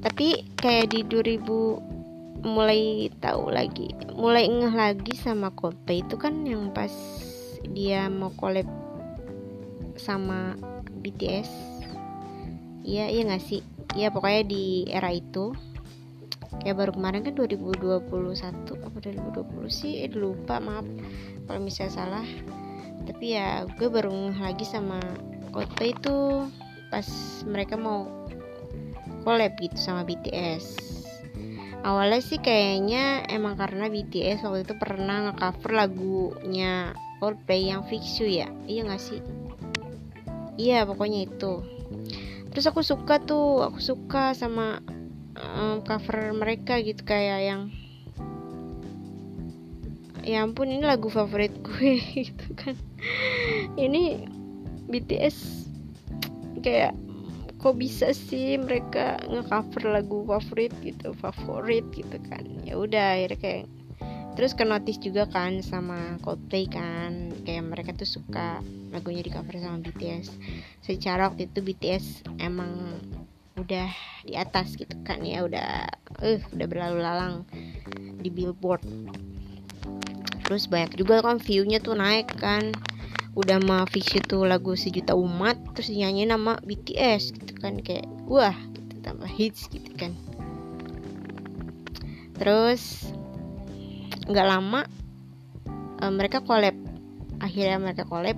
Tapi 0.02 0.54
kayak 0.58 0.92
di 0.92 1.04
2000 1.06 2.42
mulai 2.42 3.06
tahu 3.22 3.54
lagi 3.54 3.94
mulai 4.18 4.50
ngeh 4.50 4.74
lagi 4.74 5.14
sama 5.14 5.54
Coldplay 5.54 6.02
itu 6.02 6.18
kan 6.18 6.42
yang 6.42 6.74
pas 6.74 6.90
dia 7.70 8.10
mau 8.10 8.34
collab 8.34 8.66
sama 9.94 10.58
BTS 11.06 11.72
iya 12.82 13.06
iya 13.08 13.22
gak 13.26 13.42
sih? 13.42 13.62
Iya 13.94 14.10
pokoknya 14.10 14.42
di 14.46 14.64
era 14.90 15.10
itu. 15.14 15.54
Kayak 16.62 16.84
baru 16.84 16.90
kemarin 16.94 17.22
kan 17.24 17.34
2021 17.34 18.86
apa 18.86 18.96
2020 19.00 19.70
sih? 19.72 20.04
Eh, 20.04 20.12
lupa 20.12 20.60
maaf 20.60 20.84
kalau 21.48 21.60
misalnya 21.62 21.92
salah. 21.96 22.26
Tapi 23.02 23.34
ya 23.34 23.66
gue 23.66 23.88
baru 23.88 24.30
lagi 24.36 24.62
sama 24.66 25.00
Coldplay 25.50 25.96
itu 25.96 26.46
pas 26.92 27.08
mereka 27.48 27.80
mau 27.80 28.28
collab 29.24 29.56
gitu 29.56 29.80
sama 29.80 30.04
BTS 30.04 30.92
awalnya 31.82 32.22
sih 32.22 32.38
kayaknya 32.38 33.26
emang 33.26 33.58
karena 33.58 33.90
BTS 33.90 34.46
waktu 34.46 34.62
itu 34.68 34.74
pernah 34.78 35.30
ngecover 35.30 35.72
lagunya 35.74 36.94
Coldplay 37.22 37.70
yang 37.70 37.86
Fix 37.86 38.18
You 38.18 38.26
ya? 38.26 38.50
Iya 38.66 38.82
gak 38.90 38.98
sih? 38.98 39.22
Iya 40.58 40.82
pokoknya 40.82 41.30
itu. 41.30 41.62
Terus 42.50 42.66
aku 42.66 42.82
suka 42.82 43.22
tuh 43.22 43.62
aku 43.62 43.78
suka 43.78 44.34
sama 44.34 44.82
um, 45.38 45.86
cover 45.86 46.34
mereka 46.34 46.82
gitu 46.82 47.06
kayak 47.06 47.40
yang 47.46 47.62
ya 50.26 50.42
ampun 50.42 50.70
ini 50.70 50.82
lagu 50.82 51.06
favorit 51.06 51.54
gue 51.62 52.02
gitu 52.26 52.46
kan. 52.58 52.74
Ini 53.78 54.26
BTS 54.90 55.61
kayak 56.62 56.94
kok 57.62 57.78
bisa 57.78 58.10
sih 58.10 58.58
mereka 58.58 59.22
ngecover 59.30 59.94
lagu 59.94 60.26
favorit 60.26 60.74
gitu 60.82 61.14
favorit 61.18 61.86
gitu 61.94 62.18
kan. 62.26 62.42
Ya 62.66 62.74
udah 62.74 63.18
akhirnya 63.18 63.38
kayak 63.38 63.66
terus 64.32 64.56
ke 64.56 64.64
notice 64.64 64.98
juga 64.98 65.28
kan 65.28 65.60
sama 65.60 66.16
Coldplay 66.24 66.64
kan 66.66 67.30
kayak 67.44 67.68
mereka 67.68 67.92
tuh 67.92 68.08
suka 68.08 68.64
lagunya 68.90 69.20
di 69.20 69.30
cover 69.30 69.60
sama 69.60 69.78
BTS 69.84 70.32
secara 70.80 71.28
waktu 71.28 71.52
itu 71.52 71.60
BTS 71.60 72.24
emang 72.40 72.98
udah 73.60 73.92
di 74.24 74.34
atas 74.34 74.74
gitu 74.80 74.96
kan 75.04 75.20
ya 75.20 75.44
udah 75.44 75.86
uh 76.24 76.40
udah 76.56 76.66
berlalu 76.66 76.98
lalang 77.04 77.44
di 78.18 78.32
billboard. 78.32 78.82
Terus 80.48 80.66
banyak 80.66 80.98
juga 80.98 81.22
kan 81.22 81.38
viewnya 81.38 81.78
tuh 81.78 81.94
naik 81.94 82.32
kan 82.40 82.72
udah 83.32 83.58
mah 83.64 83.88
fix 83.88 84.12
itu 84.12 84.44
lagu 84.44 84.76
sejuta 84.76 85.16
umat 85.16 85.56
terus 85.72 85.88
nyanyi 85.88 86.28
nama 86.28 86.60
BTS 86.60 87.32
gitu 87.32 87.52
kan 87.64 87.80
kayak 87.80 88.04
wah 88.28 88.52
gitu, 88.76 88.94
tambah 89.00 89.28
hits 89.28 89.72
gitu 89.72 89.88
kan. 89.96 90.12
Terus 92.36 93.08
nggak 94.28 94.46
lama 94.48 94.84
uh, 96.02 96.12
mereka 96.12 96.44
collab. 96.44 96.76
Akhirnya 97.40 97.80
mereka 97.80 98.04
collab. 98.04 98.36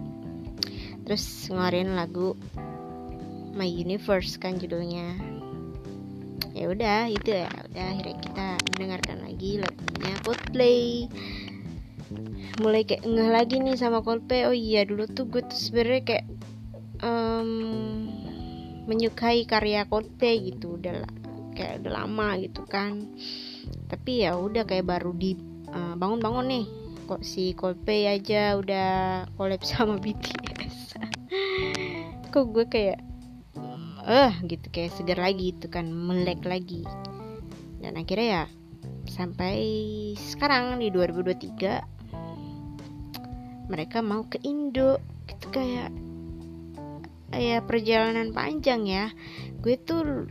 Terus 1.04 1.50
ngeluarin 1.50 1.98
lagu 1.98 2.38
My 3.54 3.68
Universe 3.68 4.38
kan 4.38 4.62
judulnya. 4.62 5.18
Ya 6.54 6.70
udah 6.70 7.10
itu 7.10 7.34
ya. 7.34 7.50
Udah 7.50 7.84
akhirnya 7.90 8.16
kita 8.22 8.46
mendengarkan 8.78 9.18
lagi 9.26 9.58
lagunya 9.58 10.14
Coldplay 10.22 11.10
mulai 12.60 12.86
kayak 12.86 13.02
ngeh 13.06 13.30
lagi 13.30 13.58
nih 13.58 13.78
sama 13.78 14.04
Coldplay. 14.04 14.46
Oh 14.46 14.54
iya 14.54 14.86
dulu 14.86 15.08
tuh 15.10 15.26
gue 15.26 15.42
tuh 15.42 15.58
sebenarnya 15.58 16.02
kayak 16.04 16.26
um, 17.02 17.50
menyukai 18.86 19.46
karya 19.48 19.86
Coldplay 19.88 20.52
gitu. 20.54 20.76
Udah 20.78 21.06
kayak 21.54 21.82
udah 21.82 21.92
lama 22.04 22.38
gitu 22.38 22.62
kan. 22.66 23.10
Tapi 23.90 24.26
ya 24.26 24.38
udah 24.38 24.66
kayak 24.66 24.86
baru 24.86 25.10
di 25.14 25.34
uh, 25.70 25.94
bangun-bangun 25.98 26.46
nih. 26.46 26.66
Kok 27.04 27.22
si 27.22 27.52
Coldplay 27.54 28.08
aja 28.08 28.56
udah 28.58 28.90
collab 29.36 29.62
sama 29.70 29.98
BTS 29.98 30.94
kok 32.34 32.50
gue 32.50 32.66
kayak 32.66 32.98
eh 34.04 34.26
uh, 34.26 34.34
gitu 34.42 34.66
kayak 34.74 34.90
segar 34.98 35.22
lagi 35.22 35.54
itu 35.54 35.70
kan 35.70 35.86
melek 35.86 36.42
lagi. 36.42 36.82
Dan 37.78 37.94
akhirnya 37.94 38.26
ya 38.26 38.44
sampai 39.06 39.62
sekarang 40.18 40.82
di 40.82 40.90
2023 40.90 41.93
mereka 43.68 44.04
mau 44.04 44.26
ke 44.28 44.40
Indo. 44.44 45.00
Gitu 45.28 45.46
kayak 45.52 45.90
ya 47.34 47.58
perjalanan 47.64 48.30
panjang 48.30 48.86
ya. 48.86 49.10
Gue 49.64 49.80
tuh 49.80 50.28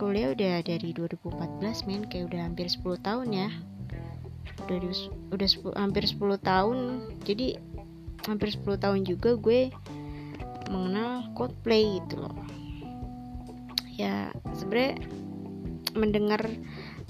kuliah 0.00 0.34
udah 0.34 0.64
dari 0.64 0.90
2014 0.90 1.86
men. 1.86 2.04
Kayak 2.08 2.34
udah 2.34 2.40
hampir 2.50 2.66
10 2.68 2.98
tahun 3.00 3.28
ya. 3.30 3.48
Udah 4.64 4.76
udah 5.32 5.48
10, 5.48 5.76
hampir 5.76 6.04
10 6.08 6.40
tahun. 6.40 6.78
Jadi 7.22 7.46
hampir 8.24 8.48
10 8.56 8.80
tahun 8.80 9.00
juga 9.04 9.36
gue 9.36 9.68
mengenal 10.72 11.28
Coldplay 11.36 12.00
gitu 12.00 12.24
loh. 12.24 12.36
Ya 13.94 14.32
sebenernya 14.56 14.98
mendengar 15.94 16.42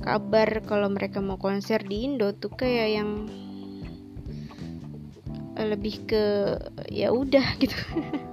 kabar 0.05 0.61
kalau 0.69 0.93
mereka 0.93 1.25
mau 1.25 1.41
konser 1.41 1.81
di 1.81 2.05
Indo 2.05 2.37
tuh 2.37 2.53
kayak 2.53 2.89
yang 3.01 3.11
lebih 5.59 6.07
ke 6.07 6.25
ya 6.91 7.15
udah 7.15 7.47
gitu. 7.63 7.79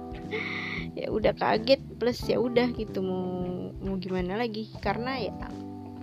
Ya 0.92 1.08
udah 1.08 1.32
kaget 1.32 1.80
plus 1.96 2.20
ya 2.28 2.36
udah 2.36 2.68
gitu. 2.76 3.00
Mau 3.00 3.72
mau 3.80 3.96
gimana 3.96 4.36
lagi? 4.36 4.68
Karena 4.84 5.16
ya 5.16 5.32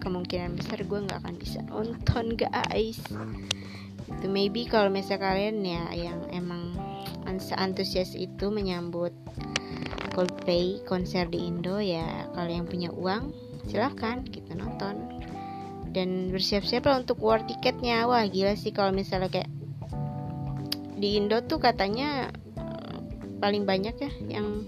kemungkinan 0.02 0.58
besar 0.58 0.82
gue 0.82 1.00
nggak 1.06 1.22
akan 1.22 1.36
bisa 1.38 1.62
nonton 1.70 2.34
guys. 2.42 2.98
Itu 4.10 4.26
maybe 4.26 4.66
kalau 4.66 4.90
misalnya 4.90 5.30
kalian 5.30 5.62
ya 5.62 5.84
yang 5.94 6.20
emang 6.34 6.74
antusias 7.56 8.18
itu 8.18 8.50
menyambut 8.50 9.14
Coldplay 10.18 10.82
konser 10.90 11.30
di 11.30 11.48
Indo 11.48 11.78
ya 11.78 12.26
kalau 12.34 12.50
yang 12.50 12.66
punya 12.66 12.90
uang 12.90 13.30
silahkan 13.70 14.26
kita 14.26 14.58
nonton. 14.58 15.22
Dan 15.90 16.34
bersiap-siap 16.34 16.86
lah 16.86 17.02
untuk 17.02 17.22
war 17.22 17.46
tiketnya 17.46 18.10
wah 18.10 18.26
gila 18.26 18.58
sih 18.58 18.74
kalau 18.74 18.94
misalnya 18.94 19.30
kayak 19.30 19.50
di 21.00 21.16
Indo 21.16 21.40
tuh 21.48 21.64
katanya 21.64 22.28
paling 23.40 23.64
banyak 23.64 23.96
ya 23.96 24.12
yang 24.28 24.68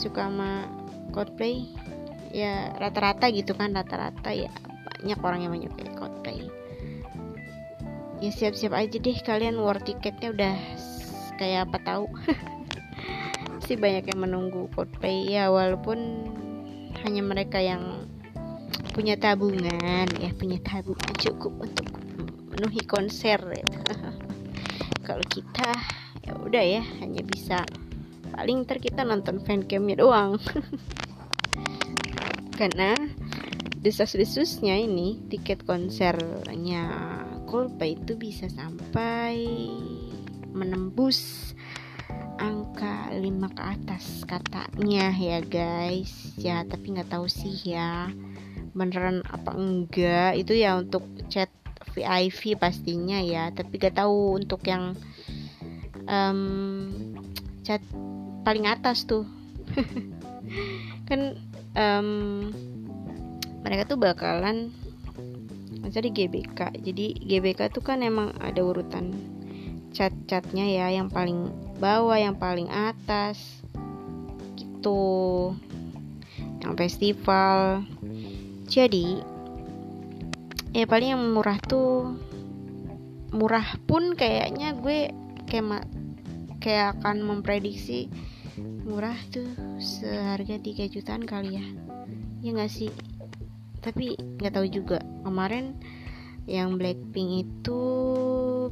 suka 0.00 0.26
sama 0.26 0.66
Coldplay. 1.12 1.68
Ya 2.32 2.72
rata-rata 2.76 3.28
gitu 3.32 3.56
kan 3.56 3.72
rata-rata 3.72 4.32
ya 4.32 4.52
banyak 5.00 5.20
orang 5.20 5.40
yang 5.44 5.52
menyukai 5.52 5.92
Coldplay. 5.92 6.48
Ya 8.18 8.30
siap-siap 8.32 8.74
aja 8.74 8.96
deh 8.98 9.18
kalian 9.22 9.60
war 9.60 9.78
tiketnya 9.78 10.32
udah 10.32 10.56
kayak 11.36 11.68
apa 11.68 11.78
tahu. 11.84 12.06
Sih 13.68 13.76
banyak 13.76 14.08
yang 14.08 14.20
menunggu 14.24 14.72
Coldplay. 14.72 15.28
Ya 15.28 15.52
walaupun 15.52 16.32
hanya 17.04 17.22
mereka 17.22 17.60
yang 17.60 18.08
punya 18.96 19.14
tabungan 19.14 20.10
ya 20.18 20.34
punya 20.34 20.58
tabungan 20.58 21.14
cukup 21.22 21.54
untuk 21.62 21.86
memenuhi 22.50 22.82
konser 22.82 23.38
ya. 23.38 23.66
kalau 25.08 25.24
kita 25.24 25.72
ya 26.20 26.36
udah 26.36 26.60
ya 26.60 26.84
hanya 27.00 27.24
bisa 27.24 27.64
paling 28.36 28.68
ntar 28.68 28.76
kita 28.76 29.08
nonton 29.08 29.40
fancamnya 29.40 30.04
doang. 30.04 30.36
Karena 32.60 32.92
desas-desusnya 33.80 34.76
ini 34.76 35.16
tiket 35.32 35.64
konsernya 35.64 36.92
Coldplay 37.48 37.96
itu 37.96 38.20
bisa 38.20 38.52
sampai 38.52 39.48
menembus 40.52 41.56
angka 42.36 43.08
5 43.16 43.56
ke 43.56 43.62
atas 43.64 44.04
katanya 44.28 45.08
ya 45.16 45.40
guys. 45.40 46.36
Ya 46.36 46.68
tapi 46.68 46.92
nggak 46.92 47.08
tahu 47.08 47.24
sih 47.24 47.56
ya 47.64 48.12
beneran 48.76 49.24
apa 49.24 49.56
enggak. 49.56 50.36
Itu 50.36 50.52
ya 50.52 50.76
untuk 50.76 51.08
chat 51.32 51.48
VIP 51.98 52.54
pastinya 52.54 53.18
ya. 53.18 53.50
Tapi 53.50 53.74
gak 53.76 53.98
tahu 53.98 54.38
untuk 54.38 54.62
yang 54.70 54.94
um, 56.06 56.94
chat 57.66 57.82
paling 58.46 58.70
atas 58.70 59.02
tuh. 59.02 59.26
Kan 61.08 61.34
um, 61.74 62.08
mereka 63.66 63.90
tuh 63.90 63.98
bakalan 63.98 64.70
di 65.88 66.12
GBK 66.12 66.84
jadi 66.84 67.16
GBK 67.16 67.72
tuh 67.72 67.80
kan 67.80 68.04
emang 68.04 68.36
ada 68.44 68.60
urutan 68.60 69.08
cat-catnya 69.98 70.62
ya 70.68 70.86
yang 70.92 71.08
paling 71.08 71.48
bawah 71.80 72.18
yang 72.18 72.36
paling 72.36 72.68
atas. 72.68 73.62
Gitu. 74.54 75.54
Yang 76.62 76.74
festival. 76.76 77.82
Jadi 78.68 79.22
ya 80.76 80.84
paling 80.84 81.16
yang 81.16 81.22
murah 81.32 81.58
tuh 81.60 82.16
murah 83.32 83.76
pun 83.84 84.16
kayaknya 84.16 84.72
gue 84.76 85.12
kayak 85.48 85.84
kayak 86.58 86.98
akan 87.00 87.24
memprediksi 87.24 88.08
murah 88.88 89.16
tuh 89.28 89.46
seharga 89.78 90.56
3 90.58 90.88
jutaan 90.88 91.22
kali 91.22 91.60
ya. 91.60 91.66
Ya 92.40 92.50
nggak 92.56 92.72
sih? 92.72 92.90
Tapi 93.84 94.16
nggak 94.16 94.54
tahu 94.56 94.66
juga. 94.66 94.98
Kemarin 95.22 95.76
yang 96.48 96.80
Blackpink 96.80 97.46
itu 97.46 97.80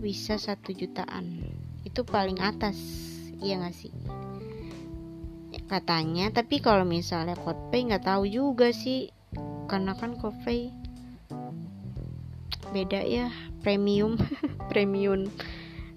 bisa 0.01 0.41
satu 0.41 0.73
jutaan. 0.73 1.45
Itu 1.85 2.03
paling 2.03 2.41
atas. 2.41 2.81
Iya 3.39 3.61
nggak 3.61 3.77
sih? 3.77 3.93
Ya, 5.53 5.61
katanya 5.69 6.33
tapi 6.33 6.65
kalau 6.65 6.89
misalnya 6.89 7.37
Coldplay 7.37 7.85
nggak 7.87 8.09
tahu 8.09 8.25
juga 8.27 8.73
sih. 8.73 9.13
Karena 9.69 9.93
kan 9.95 10.17
Coldplay 10.17 10.73
beda 12.71 13.03
ya 13.03 13.31
premium. 13.67 14.15
Premium. 14.71 15.27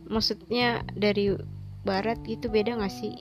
Maksudnya 0.10 0.82
dari 0.97 1.38
barat 1.86 2.17
itu 2.25 2.49
beda 2.49 2.82
nggak 2.82 2.89
sih? 2.89 3.13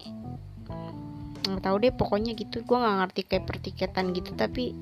Nggak 1.45 1.63
tahu 1.69 1.77
deh 1.85 1.93
pokoknya 1.93 2.33
gitu. 2.33 2.65
Gue 2.65 2.81
nggak 2.81 2.97
ngerti 3.05 3.21
kayak 3.29 3.45
pertiketan 3.45 4.17
gitu 4.17 4.33
tapi 4.33 4.73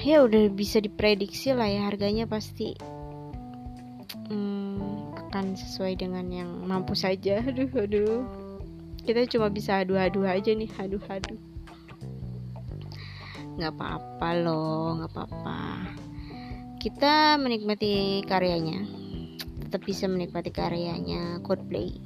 ya 0.00 0.24
udah 0.24 0.48
bisa 0.48 0.80
diprediksi 0.80 1.52
lah 1.52 1.68
ya 1.68 1.92
harganya 1.92 2.24
pasti. 2.24 2.72
Hmm, 4.32 5.12
akan 5.28 5.58
sesuai 5.60 6.00
dengan 6.00 6.24
yang 6.32 6.50
mampu 6.64 6.96
saja. 6.96 7.44
Aduh 7.48 7.68
aduh. 7.76 8.24
Kita 9.00 9.28
cuma 9.28 9.52
bisa 9.52 9.80
adu-adu 9.80 10.24
aja 10.24 10.52
nih 10.56 10.72
adu-adu. 10.76 11.36
Nggak 13.60 13.72
apa-apa 13.76 14.28
loh 14.40 14.96
nggak 15.00 15.10
apa-apa 15.12 15.60
kita 16.80 17.36
menikmati 17.36 18.24
karyanya. 18.24 18.88
Tetap 19.68 19.84
bisa 19.84 20.08
menikmati 20.08 20.48
karyanya 20.48 21.44
Coldplay. 21.44 22.00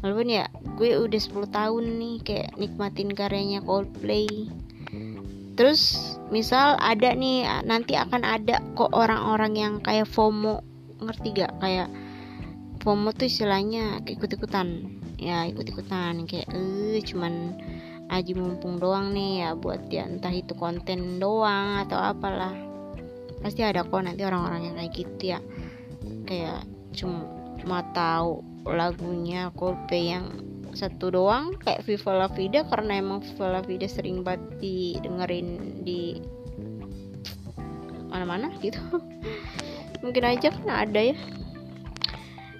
Walaupun 0.00 0.32
ya 0.32 0.48
gue 0.80 0.96
udah 0.96 1.20
10 1.20 1.52
tahun 1.52 1.84
nih 2.00 2.16
kayak 2.24 2.50
nikmatin 2.56 3.12
karyanya 3.12 3.60
Coldplay. 3.60 4.48
Terus 5.54 6.16
misal 6.32 6.80
ada 6.80 7.12
nih 7.12 7.44
nanti 7.68 8.00
akan 8.00 8.24
ada 8.24 8.64
kok 8.72 8.96
orang-orang 8.96 9.52
yang 9.60 9.74
kayak 9.84 10.08
FOMO. 10.08 10.64
Ngerti 11.04 11.44
gak? 11.44 11.52
Kayak 11.60 11.92
FOMO 12.80 13.12
tuh 13.12 13.28
istilahnya 13.28 14.00
ikut-ikutan. 14.08 14.88
Ya 15.20 15.44
ikut-ikutan. 15.44 16.24
Kayak 16.24 16.48
eh 16.48 16.98
cuman 17.04 17.60
aji 18.08 18.32
mumpung 18.32 18.80
doang 18.80 19.12
nih 19.12 19.44
ya 19.44 19.50
buat 19.52 19.84
ya 19.92 20.08
entah 20.08 20.32
itu 20.32 20.56
konten 20.56 21.20
doang 21.20 21.80
atau 21.84 21.96
apalah 21.96 22.73
pasti 23.44 23.60
ada 23.60 23.84
kok 23.84 24.00
nanti 24.00 24.24
orang-orang 24.24 24.72
yang 24.72 24.76
kayak 24.80 24.92
gitu 24.96 25.22
ya. 25.36 25.40
Kayak 26.24 26.64
cuma 26.96 27.84
tahu 27.92 28.40
lagunya 28.64 29.52
Coldplay 29.52 30.16
yang 30.16 30.32
satu 30.74 31.12
doang 31.12 31.54
kayak 31.60 31.86
Viva 31.86 32.12
La 32.16 32.28
Vida 32.32 32.66
karena 32.66 32.98
emang 32.98 33.22
Viva 33.22 33.46
La 33.46 33.62
Vida 33.62 33.86
sering 33.86 34.24
banget 34.24 34.58
didengerin 34.58 35.80
di 35.84 36.18
mana-mana 38.08 38.48
gitu. 38.64 38.80
Mungkin 40.02 40.24
aja 40.24 40.48
kan 40.48 40.88
ada 40.88 41.00
ya. 41.12 41.16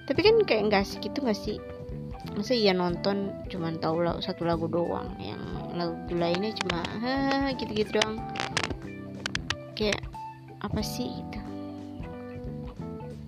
Tapi 0.05 0.21
kan 0.21 0.37
kayak 0.45 0.69
nggak 0.69 0.85
sih 0.85 1.01
gitu 1.01 1.25
nggak 1.25 1.37
sih? 1.37 1.57
Masa 2.37 2.53
iya 2.53 2.77
nonton 2.77 3.33
cuman 3.49 3.81
tahu 3.81 4.05
lah 4.05 4.21
satu 4.21 4.45
lagu 4.45 4.69
doang 4.69 5.09
yang 5.17 5.41
lagu 5.73 5.97
lainnya 6.13 6.53
cuma 6.61 6.85
gitu-gitu 7.57 7.97
doang. 7.97 8.21
Kayak 9.75 9.99
apa 10.65 10.81
sih 10.81 11.09
gitu. 11.09 11.39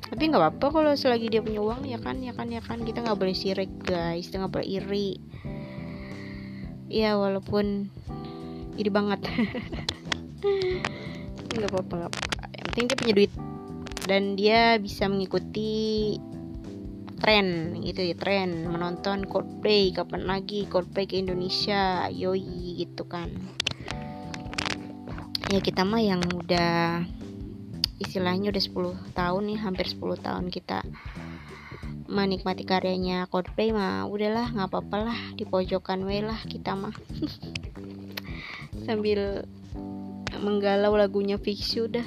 Tapi 0.07 0.33
nggak 0.33 0.41
apa-apa 0.41 0.67
kalau 0.81 0.91
selagi 0.97 1.29
dia 1.29 1.45
punya 1.45 1.61
uang 1.61 1.85
ya 1.85 2.01
kan 2.01 2.17
ya 2.23 2.33
kan 2.33 2.49
ya 2.49 2.57
kan. 2.57 2.81
Kita 2.81 3.05
nggak 3.05 3.19
boleh 3.21 3.37
sirik 3.37 3.69
guys. 3.85 4.25
Kita 4.31 4.41
nggak 4.41 4.53
boleh 4.57 4.65
iri. 4.65 5.21
Ya 6.89 7.13
walaupun 7.19 7.91
iri 8.81 8.89
banget. 8.89 9.21
Nggak 11.57 11.73
apa-apa 11.73 11.93
nggak 11.97 12.11
apa 12.13 12.19
yang 12.53 12.65
penting 12.73 12.85
dia 12.85 12.97
punya 12.97 13.13
duit. 13.17 13.33
Dan 14.07 14.23
dia 14.37 14.61
bisa 14.77 15.09
mengikuti 15.09 16.15
tren 17.19 17.77
gitu 17.81 18.01
ya 18.01 18.15
tren. 18.17 18.69
Menonton 18.69 19.25
Coldplay. 19.25 19.93
Kapan 19.93 20.25
lagi 20.25 20.65
Coldplay 20.65 21.09
ke 21.09 21.21
Indonesia? 21.21 22.09
Yoi 22.09 22.77
gitu 22.81 23.05
kan. 23.09 23.33
Ya 25.53 25.59
kita 25.61 25.85
mah 25.85 26.01
yang 26.01 26.21
udah 26.25 27.05
istilahnya 27.97 28.53
udah 28.53 28.63
10 28.63 29.17
tahun 29.17 29.41
nih 29.49 29.59
hampir 29.61 29.85
10 29.89 30.21
tahun 30.21 30.45
kita 30.53 30.85
menikmati 32.07 32.63
karyanya 32.63 33.27
Coldplay 33.27 33.75
mah 33.75 34.07
udahlah 34.07 34.53
nggak 34.53 34.69
apa-apa 34.71 34.97
lah 35.11 35.19
di 35.35 35.43
pojokan 35.43 36.07
we 36.07 36.23
lah 36.23 36.39
kita 36.47 36.71
mah. 36.71 36.95
Sambil 38.87 39.43
menggalau 40.39 40.95
lagunya 40.95 41.35
Fixu 41.41 41.89
dah 41.89 42.05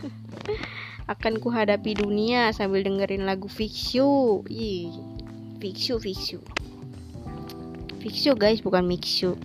akan 1.12 1.42
ku 1.42 1.52
hadapi 1.52 1.98
dunia 1.98 2.54
sambil 2.54 2.86
dengerin 2.86 3.26
lagu 3.26 3.50
Fixu 3.50 4.40
Ih, 4.48 4.94
Fixu 5.60 6.00
Fixu 6.00 6.38
Fixu 8.00 8.32
guys 8.38 8.62
bukan 8.62 8.86
Mixu 8.86 9.34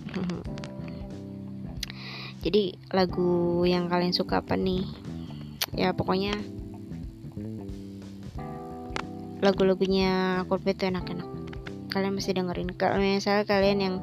jadi 2.44 2.72
lagu 2.94 3.66
yang 3.68 3.90
kalian 3.90 4.16
suka 4.16 4.40
apa 4.40 4.56
nih 4.56 4.86
ya 5.80 5.96
pokoknya 5.96 6.36
lagu-lagunya 9.40 10.44
Coldplay 10.44 10.76
itu 10.76 10.84
enak-enak. 10.92 11.28
Kalian 11.88 12.12
mesti 12.12 12.36
dengerin. 12.36 12.76
Kalau 12.76 13.00
misalnya 13.00 13.48
kalian 13.48 13.78
yang 13.80 13.96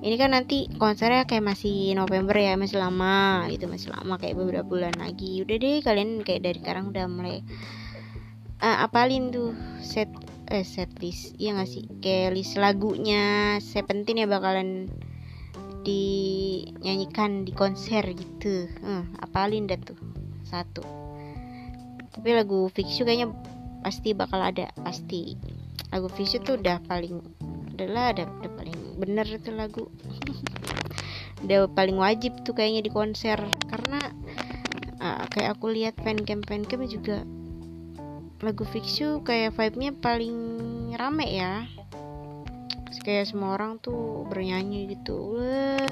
ini 0.00 0.16
kan 0.16 0.32
nanti 0.32 0.72
konsernya 0.80 1.28
kayak 1.28 1.44
masih 1.44 1.92
November 1.92 2.32
ya 2.32 2.56
masih 2.56 2.80
lama 2.80 3.44
gitu 3.52 3.68
masih 3.68 3.92
lama 3.92 4.16
kayak 4.16 4.40
beberapa 4.40 4.64
bulan 4.64 4.96
lagi. 4.96 5.44
Udah 5.44 5.60
deh 5.60 5.84
kalian 5.84 6.24
kayak 6.24 6.48
dari 6.48 6.58
sekarang 6.64 6.88
udah 6.88 7.04
mulai 7.04 7.44
uh, 8.64 8.80
apalin 8.80 9.28
tuh 9.28 9.52
set 9.84 10.08
eh 10.48 10.64
set 10.64 10.88
list. 11.04 11.36
Iya 11.36 11.60
gak 11.60 11.68
sih? 11.68 11.84
Kayak 12.00 12.40
list 12.40 12.56
lagunya 12.56 13.60
Seventeen 13.60 14.24
ya 14.24 14.26
bakalan 14.26 14.88
dinyanyikan 15.84 17.44
di 17.44 17.52
konser 17.52 18.08
gitu. 18.16 18.72
Uh, 18.80 19.04
apalin 19.20 19.68
dah 19.68 19.76
tuh. 19.76 20.00
Satu 20.48 20.99
tapi 22.10 22.34
lagu 22.34 22.66
Fixu 22.74 23.06
kayaknya 23.06 23.30
pasti 23.80 24.12
bakal 24.12 24.42
ada 24.42 24.70
pasti. 24.82 25.38
Lagu 25.94 26.10
Fixu 26.10 26.42
tuh 26.42 26.58
udah 26.58 26.82
paling 26.86 27.22
adalah 27.74 28.12
ada 28.12 28.28
udah 28.28 28.52
paling 28.54 28.78
bener 29.00 29.26
itu 29.26 29.50
lagu. 29.54 29.88
Udah 31.40 31.72
paling 31.72 31.96
wajib 31.96 32.36
tuh 32.44 32.52
kayaknya 32.52 32.84
di 32.84 32.92
konser. 32.92 33.40
Karena 33.64 33.96
uh, 35.00 35.24
kayak 35.32 35.56
aku 35.56 35.72
lihat 35.72 35.96
fancam 36.04 36.44
fancam 36.44 36.84
juga 36.84 37.24
lagu 38.44 38.64
Fixu 38.68 39.24
kayak 39.24 39.56
vibe-nya 39.56 39.96
paling 39.96 40.36
rame 40.96 41.26
ya. 41.32 41.64
Kayak 43.00 43.32
semua 43.32 43.56
orang 43.56 43.80
tuh 43.80 44.28
bernyanyi 44.28 44.92
gitu. 44.92 45.40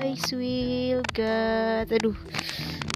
I 0.05 0.13
will 0.37 1.01
God? 1.17 1.89
Aduh. 1.89 2.17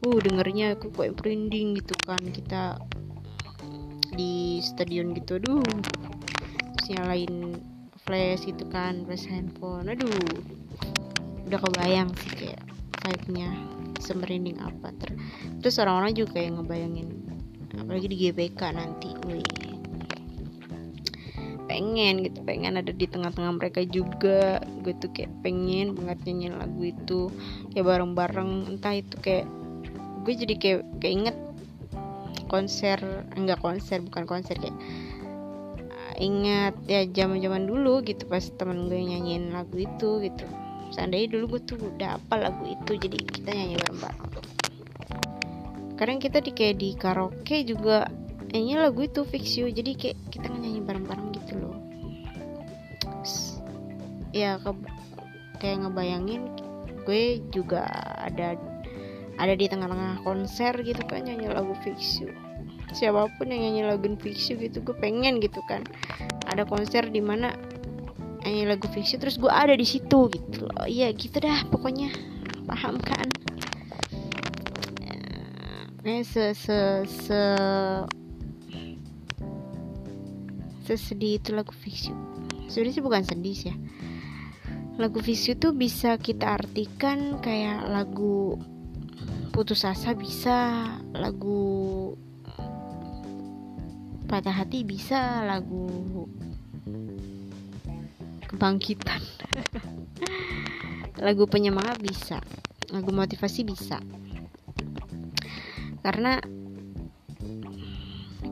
Uh 0.04 0.18
dengernya 0.20 0.76
aku 0.76 0.92
kayak 0.92 1.16
merinding 1.16 1.80
gitu 1.80 1.96
kan. 2.04 2.20
Kita 2.20 2.76
di 4.12 4.60
stadion 4.60 5.16
gitu 5.16 5.40
aduh. 5.40 5.64
Terus 6.78 6.86
nyalain 6.96 7.58
flash 8.02 8.44
gitu 8.46 8.64
kan 8.68 9.04
flash 9.08 9.26
handphone 9.26 9.88
aduh. 9.90 10.12
Udah 11.48 11.58
kebayang 11.58 12.10
sih 12.20 12.32
kayak 12.36 12.62
vibe-nya 13.02 13.48
semerinding 13.98 14.58
apa. 14.62 14.94
Ter 15.00 15.10
terus 15.62 15.78
orang-orang 15.80 16.12
juga 16.16 16.40
kayak 16.40 16.60
ngebayangin 16.60 17.08
apalagi 17.78 18.06
di 18.08 18.16
GBK 18.28 18.60
nanti 18.76 19.10
wih. 19.28 19.46
Pengen 21.70 22.20
gitu 22.20 22.44
pengen 22.44 22.76
ada 22.76 22.92
di 22.92 23.06
tengah-tengah 23.08 23.52
mereka 23.56 23.80
juga. 23.88 24.60
Gue 24.84 24.92
tuh 25.00 25.08
kayak 25.14 25.32
pengen 25.40 25.96
banget 25.96 26.28
nyanyi 26.28 26.52
lagu 26.52 26.82
itu. 26.84 27.32
Kayak 27.72 27.86
bareng-bareng 27.96 28.76
entah 28.76 28.92
itu 28.92 29.16
kayak 29.24 29.48
gue 30.22 30.34
jadi 30.36 30.54
kayak 30.60 30.80
kayak 31.00 31.14
inget 31.16 31.36
konser 32.52 33.00
enggak 33.32 33.64
konser 33.64 34.04
bukan 34.04 34.28
konser 34.28 34.60
kayak 34.60 34.76
ingat 36.20 36.76
ya 36.84 37.08
zaman 37.08 37.40
zaman 37.40 37.64
dulu 37.64 38.04
gitu 38.04 38.28
pas 38.28 38.44
temen 38.60 38.92
gue 38.92 39.00
nyanyiin 39.00 39.56
lagu 39.56 39.80
itu 39.80 40.20
gitu. 40.20 40.44
Seandainya 40.92 41.40
dulu 41.40 41.56
gue 41.56 41.60
tuh 41.64 41.80
udah 41.80 42.20
apa 42.20 42.36
lagu 42.36 42.68
itu 42.68 43.00
jadi 43.00 43.16
kita 43.16 43.48
nyanyi 43.56 43.80
bareng-bareng 43.80 44.20
kadang 46.02 46.18
kita 46.18 46.42
di 46.42 46.50
kayak 46.50 46.82
di 46.82 46.98
karaoke 46.98 47.62
juga 47.62 48.10
nyanyi 48.50 48.74
lagu 48.74 49.06
itu 49.06 49.22
fix 49.22 49.54
you. 49.54 49.70
Jadi 49.70 49.94
kayak 49.94 50.18
kita 50.34 50.50
nyanyi 50.50 50.82
bareng-bareng 50.82 51.30
gitu 51.30 51.62
loh. 51.62 51.76
Ya 54.34 54.58
ke, 54.58 54.74
kayak 55.62 55.86
ngebayangin 55.86 56.42
gue 57.06 57.38
juga 57.54 57.86
ada 58.18 58.58
ada 59.40 59.54
di 59.56 59.68
tengah-tengah 59.68 60.20
konser 60.24 60.72
gitu 60.84 61.02
kan 61.08 61.24
nyanyi 61.24 61.48
lagu 61.48 61.72
fix 61.80 62.20
you 62.20 62.32
siapa 62.92 63.28
pun 63.40 63.48
yang 63.48 63.72
nyanyi 63.72 63.82
lagu 63.88 64.04
fiksi 64.20 64.54
gitu 64.60 64.84
gue 64.84 64.96
pengen 65.00 65.40
gitu 65.40 65.64
kan. 65.66 65.82
Ada 66.52 66.68
konser 66.68 67.08
di 67.08 67.24
mana 67.24 67.56
nyanyi 68.44 68.68
lagu 68.68 68.86
fiksi 68.92 69.16
terus 69.16 69.40
gue 69.40 69.48
ada 69.48 69.72
di 69.72 69.84
situ 69.88 70.28
gitu 70.28 70.68
loh. 70.68 70.84
Iya 70.84 71.10
gitu 71.16 71.40
dah 71.40 71.66
pokoknya. 71.72 72.12
Paham 72.68 73.00
kan? 73.00 73.26
Eh 76.02 76.22
se 76.26 76.52
se 76.52 77.06
se 77.06 77.40
sesedih 80.82 81.38
itu 81.38 81.54
lagu 81.54 81.70
fiksi 81.70 82.10
sebenarnya 82.66 82.94
sih 82.98 83.04
bukan 83.06 83.22
sedih 83.22 83.54
sih 83.54 83.70
ya. 83.70 83.76
Lagu 84.98 85.22
fiksi 85.22 85.54
itu 85.54 85.70
bisa 85.70 86.18
kita 86.18 86.58
artikan 86.58 87.38
kayak 87.38 87.86
lagu 87.86 88.58
putus 89.52 89.84
asa 89.84 90.16
bisa 90.16 90.88
lagu 91.12 92.16
patah 94.24 94.64
hati 94.64 94.80
bisa 94.80 95.44
lagu 95.44 96.24
kebangkitan. 98.48 99.20
Lagu 101.22 101.44
penyemangat 101.46 102.00
bisa 102.00 102.40
lagu 102.92 103.12
motivasi 103.12 103.64
bisa. 103.68 104.00
Karena 106.00 106.40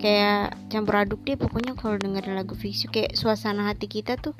kayak 0.01 0.57
campur 0.72 1.05
aduk 1.05 1.20
deh 1.28 1.36
pokoknya 1.36 1.76
kalau 1.76 2.01
dengerin 2.01 2.34
lagu 2.34 2.57
fiksi 2.57 2.88
kayak 2.88 3.12
suasana 3.14 3.68
hati 3.68 3.86
kita 3.86 4.16
tuh 4.16 4.32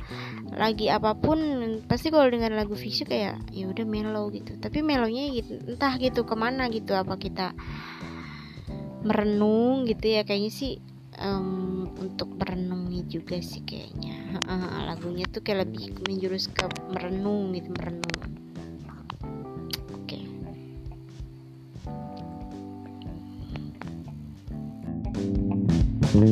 lagi 0.57 0.89
apa 0.89 1.15
pun 1.15 1.39
pasti 1.85 2.09
kalau 2.09 2.27
dengerin 2.33 2.57
lagu 2.57 2.75
fiksi 2.75 3.05
kayak 3.05 3.39
ya 3.53 3.69
udah 3.69 3.85
mellow 3.85 4.33
gitu. 4.33 4.57
Tapi 4.57 4.81
mellownya 4.81 5.31
gitu, 5.37 5.61
entah 5.69 5.95
gitu 6.01 6.25
ke 6.25 6.35
mana 6.35 6.73
gitu 6.73 6.97
apa 6.97 7.21
kita 7.21 7.53
merenung 9.05 9.85
gitu 9.85 10.09
ya. 10.09 10.25
Kayaknya 10.25 10.53
sih 10.53 10.73
um, 11.21 11.93
untuk 12.01 12.35
merenungi 12.41 13.07
juga 13.07 13.39
sih 13.39 13.61
kayaknya. 13.63 14.41
Uh, 14.49 14.89
lagunya 14.89 15.29
tuh 15.29 15.45
kayak 15.45 15.69
lebih 15.69 15.95
menjurus 16.09 16.49
ke 16.49 16.65
merenung 16.91 17.53
gitu 17.53 17.71
merenung 17.77 18.20
Oke, 26.21 26.29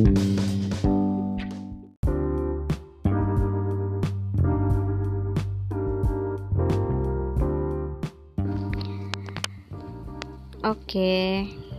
okay 10.61 11.69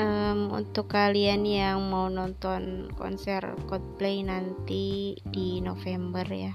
um, 0.00 0.50
untuk 0.54 0.90
kalian 0.90 1.44
yang 1.44 1.90
mau 1.92 2.08
nonton 2.08 2.88
konser 2.96 3.42
Coldplay 3.68 4.24
nanti 4.24 5.16
di 5.28 5.60
November 5.60 6.24
ya. 6.26 6.54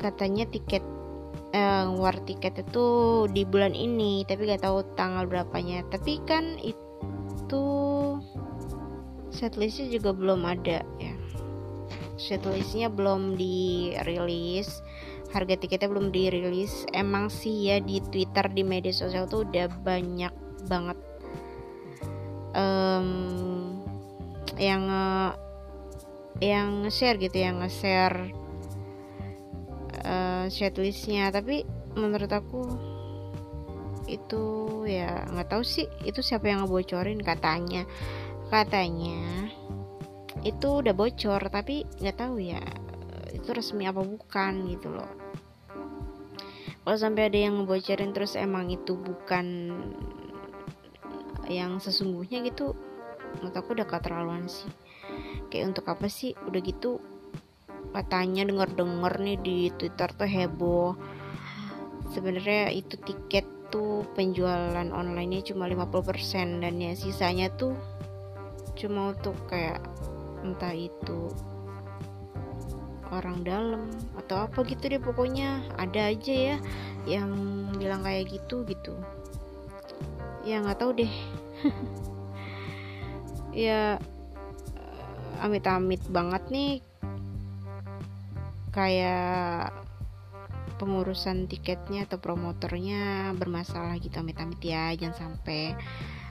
Katanya 0.00 0.48
tiket 0.48 0.84
uh, 1.52 1.92
war 1.92 2.16
tiket 2.24 2.64
itu 2.64 2.86
di 3.28 3.44
bulan 3.44 3.76
ini 3.76 4.24
tapi 4.24 4.48
gak 4.48 4.64
tahu 4.64 4.80
tanggal 4.96 5.28
berapanya. 5.28 5.84
Tapi 5.92 6.22
kan 6.24 6.56
itu 6.62 6.89
setlistnya 9.34 9.90
juga 9.90 10.14
belum 10.14 10.46
ada 10.46 10.84
ya. 11.00 11.14
Setlistnya 12.20 12.92
belum 12.92 13.34
dirilis 13.40 14.84
harga 15.30 15.54
tiketnya 15.56 15.88
belum 15.90 16.10
dirilis. 16.10 16.86
Emang 16.90 17.30
sih 17.30 17.70
ya 17.70 17.78
di 17.78 18.02
Twitter 18.02 18.50
di 18.50 18.62
media 18.66 18.94
sosial 18.94 19.30
tuh 19.30 19.46
udah 19.46 19.66
banyak 19.82 20.34
banget. 20.66 20.98
Um, 22.50 23.78
yang 24.58 24.90
yang 26.42 26.90
share 26.90 27.14
gitu 27.16 27.38
yang 27.38 27.62
nge-share 27.62 28.34
uh, 30.02 30.44
setlistnya. 30.50 31.30
Tapi 31.30 31.62
menurut 31.94 32.30
aku 32.30 32.89
itu 34.10 34.42
ya 34.90 35.22
nggak 35.30 35.54
tahu 35.54 35.62
sih 35.62 35.86
itu 36.02 36.18
siapa 36.20 36.50
yang 36.50 36.66
ngebocorin 36.66 37.22
katanya. 37.22 37.86
Katanya 38.50 39.50
itu 40.42 40.82
udah 40.82 40.94
bocor 40.96 41.38
tapi 41.52 41.86
nggak 42.00 42.18
tahu 42.18 42.40
ya 42.40 42.62
itu 43.30 43.48
resmi 43.54 43.86
apa 43.86 44.02
bukan 44.02 44.66
gitu 44.66 44.90
loh. 44.90 45.10
Kalau 46.80 46.96
sampai 46.98 47.30
ada 47.30 47.38
yang 47.38 47.62
ngebocorin 47.62 48.10
terus 48.10 48.34
emang 48.34 48.66
itu 48.72 48.98
bukan 48.98 49.46
yang 51.46 51.78
sesungguhnya 51.78 52.42
gitu 52.46 52.74
menurut 53.38 53.54
aku 53.54 53.78
udah 53.78 53.86
keterlaluan 53.86 54.50
sih. 54.50 54.66
Kayak 55.50 55.76
untuk 55.76 55.86
apa 55.90 56.06
sih? 56.10 56.34
Udah 56.46 56.60
gitu 56.62 56.98
katanya 57.90 58.46
denger-denger 58.46 59.14
nih 59.22 59.38
di 59.38 59.58
Twitter 59.74 60.08
tuh 60.14 60.30
heboh. 60.30 60.94
Sebenarnya 62.10 62.74
itu 62.74 62.98
tiket 62.98 63.46
tuh 63.70 64.04
penjualan 64.18 64.90
online-nya 64.90 65.54
cuma 65.54 65.70
50% 65.70 66.62
dan 66.62 66.74
ya 66.76 66.92
sisanya 66.98 67.48
tuh 67.54 67.74
cuma 68.74 69.14
untuk 69.14 69.34
kayak 69.46 69.78
entah 70.42 70.74
itu 70.74 71.30
orang 73.10 73.42
dalam 73.42 73.90
atau 74.14 74.46
apa 74.46 74.62
gitu 74.66 74.86
deh 74.86 75.02
pokoknya 75.02 75.62
ada 75.78 76.14
aja 76.14 76.34
ya 76.34 76.56
yang 77.04 77.30
bilang 77.74 78.06
kayak 78.06 78.30
gitu 78.30 78.62
gitu. 78.66 78.94
Ya 80.46 80.62
nggak 80.62 80.78
tahu 80.80 80.92
deh. 80.96 81.12
Ya 83.50 83.98
amit-amit 85.42 85.98
banget 86.06 86.46
nih. 86.54 86.78
Kayak 88.70 89.74
pengurusan 90.80 91.44
tiketnya 91.44 92.08
atau 92.08 92.16
promotornya 92.16 93.30
bermasalah 93.36 94.00
gitu 94.00 94.16
amit-amit 94.16 94.64
ya 94.64 94.96
jangan 94.96 95.28
sampai. 95.28 95.76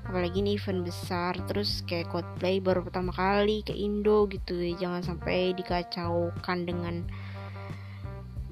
Apalagi 0.10 0.42
ini 0.42 0.58
event 0.58 0.82
besar 0.82 1.38
terus 1.46 1.86
kayak 1.86 2.10
Coldplay 2.10 2.58
baru 2.58 2.82
pertama 2.82 3.14
kali 3.14 3.62
ke 3.62 3.78
Indo 3.78 4.26
gitu 4.26 4.58
ya 4.58 4.74
jangan 4.90 5.06
sampai 5.06 5.54
dikacaukan 5.54 6.60
dengan 6.66 7.06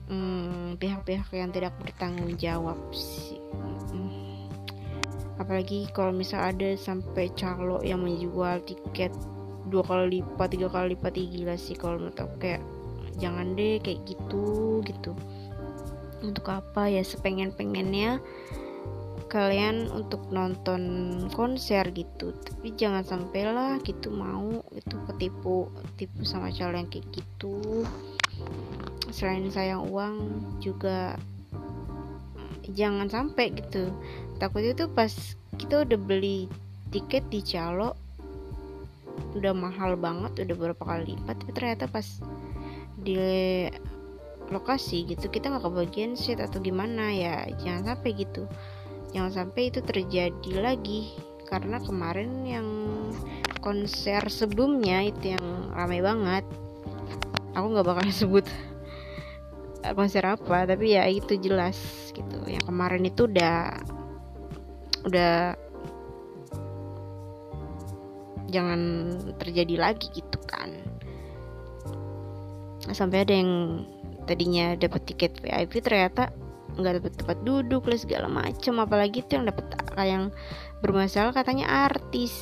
hmm, 0.06 0.78
pihak-pihak 0.78 1.34
hmm, 1.34 1.42
yang 1.42 1.50
tidak 1.50 1.74
bertanggung 1.82 2.38
jawab 2.38 2.78
sih. 2.94 3.42
Apalagi 5.38 5.86
kalau 5.94 6.14
misal 6.14 6.50
ada 6.50 6.74
sampai 6.74 7.30
calo 7.38 7.82
yang 7.86 8.02
menjual 8.02 8.58
tiket 8.66 9.14
dua 9.70 9.86
kali 9.86 10.20
lipat 10.22 10.48
tiga 10.50 10.68
kali 10.72 10.96
lipat 10.98 11.14
gila 11.14 11.56
sih 11.60 11.76
kalau 11.78 12.02
menurut 12.02 12.18
aku 12.18 12.36
kayak 12.42 12.64
jangan 13.22 13.54
deh 13.54 13.78
kayak 13.84 14.02
gitu 14.08 14.80
gitu 14.82 15.12
untuk 16.24 16.50
apa 16.50 16.90
ya 16.90 17.04
sepengen 17.06 17.54
pengennya 17.54 18.22
kalian 19.28 19.92
untuk 19.92 20.24
nonton 20.32 20.82
konser 21.36 21.84
gitu. 21.92 22.32
Tapi 22.32 22.74
jangan 22.80 23.04
sampailah 23.04 23.84
gitu 23.84 24.10
mau 24.10 24.64
itu 24.72 24.96
ketipu 25.12 25.68
tipu 26.00 26.24
sama 26.24 26.50
calon 26.56 26.88
yang 26.88 26.90
kayak 26.90 27.08
gitu. 27.12 27.84
Selain 29.12 29.48
sayang 29.52 29.88
uang 29.92 30.16
juga 30.64 31.20
jangan 32.72 33.12
sampai 33.12 33.52
gitu. 33.56 33.92
Takut 34.40 34.64
itu 34.64 34.88
pas 34.92 35.12
kita 35.60 35.84
udah 35.84 36.00
beli 36.00 36.48
tiket 36.92 37.28
di 37.28 37.44
calo 37.44 37.98
udah 39.36 39.54
mahal 39.54 39.98
banget 39.98 40.46
udah 40.46 40.56
berapa 40.56 40.82
kali 40.82 41.14
lipat 41.14 41.36
tapi 41.42 41.52
ternyata 41.54 41.86
pas 41.90 42.06
di 43.02 43.18
lokasi 44.48 45.04
gitu 45.04 45.28
kita 45.28 45.52
nggak 45.52 45.66
kebagian 45.68 46.16
seat 46.16 46.40
atau 46.40 46.64
gimana 46.64 47.12
ya 47.12 47.48
jangan 47.60 47.96
sampai 47.96 48.12
gitu. 48.16 48.44
Jangan 49.12 49.32
sampai 49.32 49.62
itu 49.72 49.80
terjadi 49.84 50.54
lagi 50.60 51.16
karena 51.48 51.80
kemarin 51.80 52.44
yang 52.44 52.68
konser 53.64 54.24
sebelumnya 54.28 55.08
itu 55.08 55.36
yang 55.36 55.46
ramai 55.76 56.00
banget. 56.04 56.44
Aku 57.56 57.72
nggak 57.72 57.88
bakal 57.88 58.08
sebut 58.24 58.46
konser 59.96 60.24
apa 60.28 60.68
tapi 60.68 60.96
ya 60.96 61.08
itu 61.08 61.40
jelas 61.40 62.12
gitu. 62.12 62.38
Yang 62.48 62.66
kemarin 62.68 63.04
itu 63.08 63.28
udah 63.28 63.80
udah 65.08 65.56
jangan 68.52 68.80
terjadi 69.40 69.76
lagi 69.80 70.08
gitu 70.16 70.40
kan. 70.48 70.72
Sampai 72.88 73.28
ada 73.28 73.36
yang 73.36 73.84
tadinya 74.28 74.76
dapat 74.76 75.08
tiket 75.08 75.40
VIP 75.40 75.80
ternyata 75.80 76.30
nggak 76.78 77.02
dapat 77.02 77.14
tempat 77.18 77.38
duduk 77.42 77.90
lah 77.90 77.98
segala 77.98 78.28
macem. 78.30 78.78
Apalagi 78.78 79.26
tuh 79.26 79.42
yang 79.42 79.46
dapat 79.50 79.66
yang 80.04 80.24
bermasalah 80.84 81.34
katanya 81.34 81.90
artis. 81.90 82.36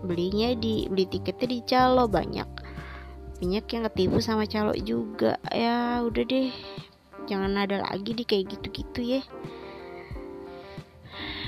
Belinya 0.00 0.56
di 0.56 0.88
beli 0.88 1.06
tiketnya 1.06 1.46
di 1.46 1.58
calo 1.62 2.08
banyak. 2.08 2.48
Banyak 3.40 3.64
yang 3.68 3.82
ketipu 3.92 4.18
sama 4.18 4.48
calo 4.48 4.74
juga. 4.74 5.36
Ya 5.52 6.02
udah 6.02 6.24
deh. 6.24 6.50
Jangan 7.28 7.52
ada 7.54 7.84
lagi 7.84 8.16
di 8.16 8.24
kayak 8.26 8.58
gitu-gitu 8.58 9.20
ya. 9.20 9.22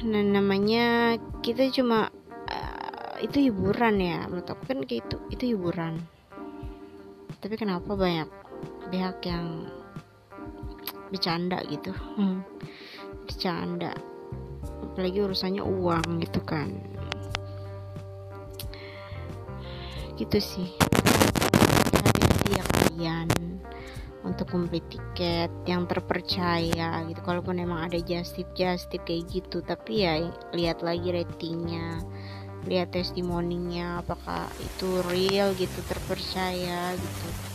Nah 0.05 0.23
namanya 0.23 1.17
kita 1.41 1.73
cuma 1.75 2.13
uh, 2.53 3.17
itu 3.25 3.51
hiburan 3.51 3.99
ya. 3.99 4.29
Menurut 4.29 4.47
aku 4.53 4.63
kan 4.69 4.79
kayak 4.85 5.09
itu 5.09 5.17
itu 5.33 5.45
hiburan. 5.57 5.99
Tapi 7.43 7.59
kenapa 7.59 7.99
banyak 7.99 8.42
pihak 8.93 9.25
yang 9.25 9.65
bercanda 11.13 11.61
gitu. 11.69 11.93
Hmm. 12.17 12.41
bercanda. 13.23 13.95
Apalagi 14.93 15.23
urusannya 15.23 15.63
uang 15.63 16.21
gitu 16.25 16.41
kan. 16.43 16.73
Gitu 20.19 20.39
sih. 20.43 20.69
Hati-hati 21.95 22.49
ya 22.57 22.65
kalian. 22.67 23.29
Untuk 24.23 24.55
membeli 24.55 24.83
tiket 24.91 25.51
yang 25.67 25.87
terpercaya 25.87 27.03
gitu. 27.07 27.21
Kalaupun 27.23 27.63
emang 27.63 27.91
ada 27.91 27.99
just 28.03 28.35
tip 28.35 28.51
just 28.59 28.91
tip 28.91 29.07
kayak 29.07 29.31
gitu. 29.31 29.63
Tapi 29.63 30.03
ya 30.03 30.29
lihat 30.53 30.83
lagi 30.83 31.15
ratingnya. 31.15 32.03
Lihat 32.67 32.95
testimoninya 32.95 34.03
apakah 34.03 34.47
itu 34.63 35.03
real 35.11 35.51
gitu 35.59 35.79
terpercaya 35.87 36.95
gitu 36.95 37.52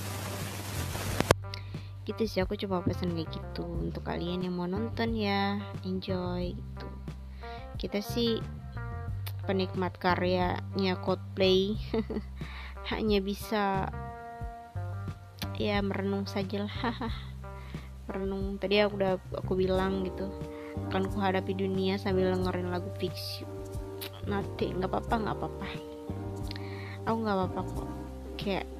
gitu 2.07 2.23
sih 2.23 2.39
aku 2.39 2.55
coba 2.55 2.87
pesan 2.87 3.11
kayak 3.19 3.35
gitu 3.35 3.67
untuk 3.67 4.07
kalian 4.07 4.47
yang 4.47 4.55
mau 4.55 4.63
nonton 4.63 5.11
ya 5.11 5.59
enjoy 5.83 6.55
gitu. 6.55 6.87
Kita 7.75 7.99
sih 7.99 8.39
penikmat 9.43 9.99
karyanya 9.99 10.95
Coldplay. 11.03 11.75
Hanya 12.95 13.19
bisa 13.19 13.91
ya 15.59 15.83
merenung 15.83 16.29
saja 16.29 16.69
lah 16.69 17.11
merenung 18.07 18.61
tadi 18.61 18.79
aku 18.79 18.95
udah 19.03 19.13
aku 19.43 19.59
bilang 19.59 20.07
gitu. 20.07 20.31
Akan 20.87 21.11
ku 21.11 21.19
hadapi 21.19 21.59
dunia 21.59 21.99
sambil 21.99 22.31
dengerin 22.31 22.71
lagu 22.71 22.87
Fix 22.95 23.43
You. 23.43 23.51
Nanti 24.31 24.71
nggak 24.71 24.87
apa-apa 24.87 25.15
nggak 25.27 25.35
apa-apa. 25.35 25.67
Aku 27.03 27.17
nggak 27.19 27.35
apa-apa 27.35 27.61
kok. 27.67 27.91
Kayak 28.39 28.76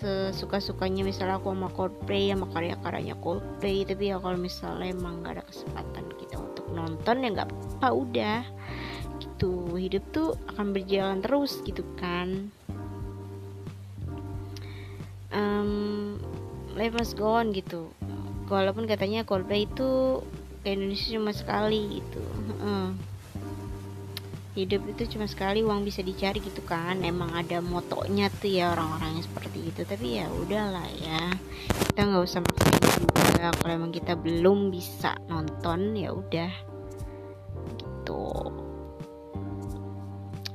sesuka-sukanya 0.00 1.02
misalnya 1.02 1.40
aku 1.40 1.52
sama 1.52 1.68
Coldplay 1.72 2.32
sama 2.32 2.46
karya-karyanya 2.52 3.16
Coldplay. 3.20 3.84
Tapi 3.88 4.12
ya 4.12 4.20
kalau 4.20 4.38
misalnya 4.38 4.92
emang 4.92 5.24
gak 5.24 5.40
ada 5.40 5.44
kesempatan 5.48 6.04
kita 6.20 6.36
untuk 6.36 6.66
nonton 6.72 7.16
ya 7.24 7.28
nggak 7.32 7.48
apa 7.48 7.88
udah. 7.92 8.40
Gitu. 9.20 9.52
Hidup 9.76 10.04
tuh 10.12 10.28
akan 10.52 10.76
berjalan 10.76 11.18
terus 11.24 11.60
gitu 11.64 11.84
kan. 11.96 12.52
Um, 15.32 16.16
life 16.76 16.94
must 16.96 17.16
go 17.16 17.36
on 17.36 17.52
gitu. 17.56 17.88
Walaupun 18.46 18.86
katanya 18.86 19.24
Coldplay 19.24 19.66
itu 19.66 20.22
ke 20.60 20.76
Indonesia 20.76 21.16
cuma 21.16 21.32
sekali 21.32 22.00
gitu. 22.00 22.22
Uh 22.60 23.15
hidup 24.56 24.88
itu 24.88 25.04
cuma 25.14 25.28
sekali 25.28 25.60
uang 25.60 25.84
bisa 25.84 26.00
dicari 26.00 26.40
gitu 26.40 26.64
kan. 26.64 27.04
Emang 27.04 27.36
ada 27.36 27.60
motonya 27.60 28.32
tuh 28.32 28.48
ya 28.48 28.72
orang-orang 28.72 29.20
yang 29.20 29.24
seperti 29.28 29.58
itu. 29.68 29.80
Tapi 29.84 30.06
ya 30.18 30.26
udahlah 30.32 30.88
ya. 30.96 31.36
Kita 31.92 32.00
nggak 32.08 32.24
usah 32.24 32.40
maksain 32.40 32.80
juga. 33.04 33.52
Kalau 33.52 33.72
emang 33.76 33.92
kita 33.92 34.16
belum 34.16 34.72
bisa 34.72 35.12
nonton 35.28 35.92
ya 35.92 36.10
udah. 36.16 36.52
Gitu. 37.76 38.24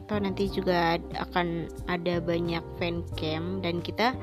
Atau 0.02 0.18
nanti 0.18 0.49
juga 0.49 0.97
akan 0.97 1.70
ada 1.86 2.18
banyak 2.20 2.66
fan 2.82 3.06
cam 3.16 3.62
dan 3.62 3.80
kita 3.80 4.18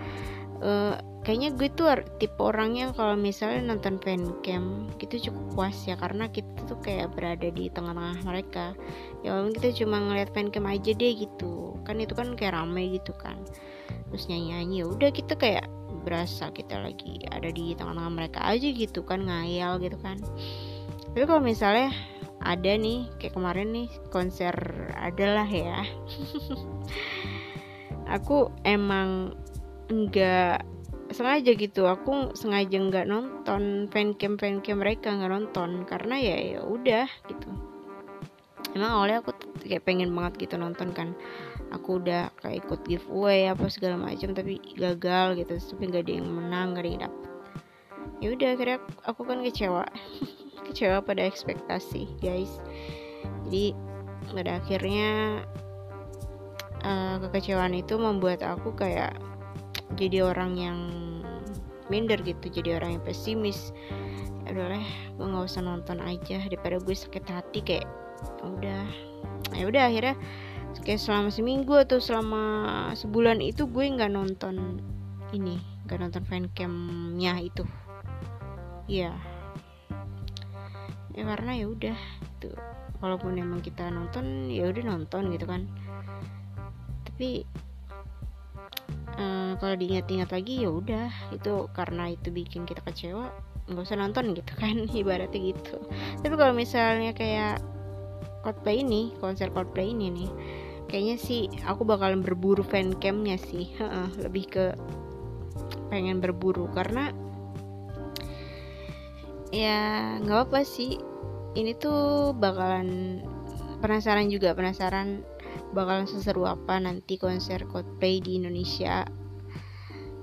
uh, 0.61 0.99
kayaknya 1.29 1.53
gue 1.61 1.68
tuh 1.76 1.93
tipe 2.16 2.41
orangnya 2.41 2.89
kalau 2.97 3.12
misalnya 3.12 3.76
nonton 3.76 4.01
fancam 4.01 4.89
gitu 4.97 5.29
cukup 5.29 5.45
puas 5.53 5.76
ya 5.85 5.93
karena 6.01 6.24
kita 6.33 6.64
tuh 6.64 6.81
kayak 6.81 7.12
berada 7.12 7.53
di 7.53 7.68
tengah-tengah 7.68 8.24
mereka. 8.24 8.72
Ya 9.20 9.37
walaupun 9.37 9.53
kita 9.61 9.85
cuma 9.85 10.01
ngeliat 10.01 10.33
fancam 10.33 10.64
aja 10.64 10.89
deh 10.97 11.12
gitu. 11.20 11.76
Kan 11.85 12.01
itu 12.01 12.16
kan 12.16 12.33
kayak 12.33 12.57
rame 12.57 12.97
gitu 12.97 13.12
kan. 13.20 13.37
Terus 14.09 14.24
nyanyi-nyanyi 14.24 14.81
ya 14.81 14.87
udah 14.89 15.11
kita 15.12 15.37
kayak 15.37 15.68
berasa 16.01 16.49
kita 16.49 16.81
lagi 16.81 17.20
ada 17.29 17.53
di 17.53 17.76
tengah-tengah 17.76 18.09
mereka 18.09 18.41
aja 18.49 18.64
gitu 18.72 19.05
kan 19.05 19.29
ngayal 19.29 19.76
gitu 19.85 20.01
kan. 20.01 20.16
Tapi 21.12 21.29
kalau 21.29 21.45
misalnya 21.45 21.93
ada 22.41 22.72
nih 22.72 23.05
kayak 23.20 23.37
kemarin 23.37 23.68
nih 23.76 23.89
konser 24.09 24.57
adalah 24.97 25.45
ya. 25.45 25.85
Aku 28.16 28.49
emang 28.64 29.37
enggak 29.93 30.64
sengaja 31.19 31.51
gitu. 31.59 31.91
Aku 31.91 32.31
sengaja 32.39 32.79
nggak 32.79 33.11
nonton 33.11 33.91
fancam 33.91 34.39
fancam 34.39 34.79
mereka 34.79 35.11
nggak 35.11 35.33
nonton. 35.35 35.83
Karena 35.83 36.14
ya 36.23 36.37
ya 36.39 36.61
udah 36.62 37.11
gitu. 37.27 37.51
Emang 38.79 38.95
awalnya 38.95 39.27
aku 39.27 39.35
kayak 39.66 39.83
pengen 39.83 40.14
banget 40.14 40.47
gitu 40.47 40.55
nonton 40.55 40.95
kan. 40.95 41.19
Aku 41.75 41.99
udah 41.99 42.31
kayak 42.39 42.62
ikut 42.62 42.81
giveaway 42.87 43.51
apa 43.51 43.66
segala 43.66 43.99
macam 43.99 44.31
tapi 44.31 44.62
gagal 44.79 45.43
gitu. 45.43 45.59
Tapi 45.59 45.83
nggak 45.91 46.07
ada 46.07 46.12
yang 46.14 46.29
menang 46.31 46.66
nggak 46.79 46.83
ada 46.87 46.91
yang 46.95 47.03
dapet. 47.11 47.31
Ya 48.19 48.29
udah 48.35 48.49
akhirnya 48.55 48.79
aku 49.03 49.21
kan 49.27 49.39
kecewa. 49.43 49.85
Kecewa 50.71 51.01
pada 51.01 51.25
ekspektasi 51.25 52.21
guys. 52.23 52.61
Jadi 53.49 53.73
pada 54.37 54.61
akhirnya 54.61 55.41
uh, 56.85 57.16
kekecewaan 57.25 57.73
itu 57.73 57.97
membuat 57.97 58.45
aku 58.45 58.77
kayak 58.77 59.16
jadi 59.97 60.26
orang 60.26 60.53
yang 60.59 60.78
minder 61.89 62.20
gitu 62.20 62.53
jadi 62.53 62.76
orang 62.82 63.01
yang 63.01 63.05
pesimis. 63.05 63.72
Ya 64.49 64.53
gue 64.57 65.26
nggak 65.28 65.45
usah 65.45 65.61
nonton 65.61 66.01
aja 66.01 66.41
daripada 66.41 66.80
gue 66.80 66.97
sakit 66.97 67.24
hati 67.28 67.61
kayak 67.61 67.86
ya 68.41 68.45
udah. 68.49 68.84
Ya 69.57 69.64
udah 69.68 69.82
akhirnya 69.89 70.16
kayak 70.84 71.01
selama 71.01 71.28
seminggu 71.32 71.76
atau 71.76 72.01
selama 72.01 72.43
sebulan 72.97 73.45
itu 73.45 73.68
gue 73.68 73.84
nggak 73.84 74.12
nonton 74.12 74.80
ini 75.36 75.61
nggak 75.84 76.01
nonton 76.01 76.24
fancamnya 76.24 77.41
itu. 77.41 77.64
Ya 78.89 79.12
ya 81.12 81.26
karena 81.34 81.53
ya 81.59 81.66
udah 81.66 81.99
tuh 82.39 82.55
walaupun 83.03 83.34
emang 83.36 83.59
kita 83.59 83.91
nonton 83.91 84.49
ya 84.49 84.70
udah 84.70 84.84
nonton 84.84 85.28
gitu 85.34 85.45
kan. 85.45 85.68
Tapi 87.05 87.45
uh, 89.19 89.53
kalau 89.59 89.75
diingat-ingat 89.75 90.31
lagi 90.31 90.64
ya 90.64 90.71
udah. 90.71 91.11
Itu 91.35 91.69
karena 91.75 92.14
itu 92.14 92.31
bikin 92.31 92.64
kita 92.64 92.81
kecewa 92.87 93.29
nggak 93.69 93.85
usah 93.85 94.01
nonton 94.01 94.33
gitu 94.33 94.53
kan 94.57 94.89
ibaratnya 95.01 95.53
gitu. 95.53 95.77
Tapi 96.25 96.35
kalau 96.39 96.55
misalnya 96.57 97.12
kayak 97.12 97.61
Coldplay 98.41 98.81
ini 98.81 99.12
konser 99.19 99.53
Coldplay 99.53 99.93
ini 99.93 100.09
nih 100.14 100.31
kayaknya 100.89 101.16
sih 101.21 101.53
aku 101.69 101.85
bakalan 101.85 102.25
berburu 102.25 102.64
fan 102.64 102.97
camnya 102.97 103.37
sih. 103.37 103.69
Lebih 104.25 104.45
ke 104.49 104.66
pengen 105.93 106.25
berburu. 106.25 106.71
Karena 106.73 107.12
ya 109.53 110.16
nggak 110.25 110.49
apa 110.49 110.61
sih. 110.64 110.97
Ini 111.59 111.75
tuh 111.81 112.33
bakalan 112.37 113.21
penasaran 113.79 114.29
juga 114.29 114.53
penasaran 114.55 115.23
bakalan 115.73 116.09
seseru 116.09 116.49
apa 116.49 116.81
nanti 116.81 117.21
konser 117.21 117.64
Coldplay 117.69 118.21
di 118.23 118.41
Indonesia. 118.41 119.05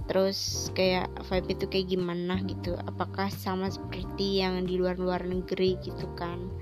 Terus 0.05 0.69
kayak 0.77 1.09
vibe 1.25 1.57
itu 1.57 1.65
kayak 1.65 1.87
gimana 1.89 2.37
gitu? 2.45 2.77
Apakah 2.85 3.33
sama 3.33 3.73
seperti 3.73 4.45
yang 4.45 4.65
di 4.69 4.77
luar-luar 4.77 5.25
negeri 5.25 5.81
gitu 5.81 6.05
kan? 6.13 6.53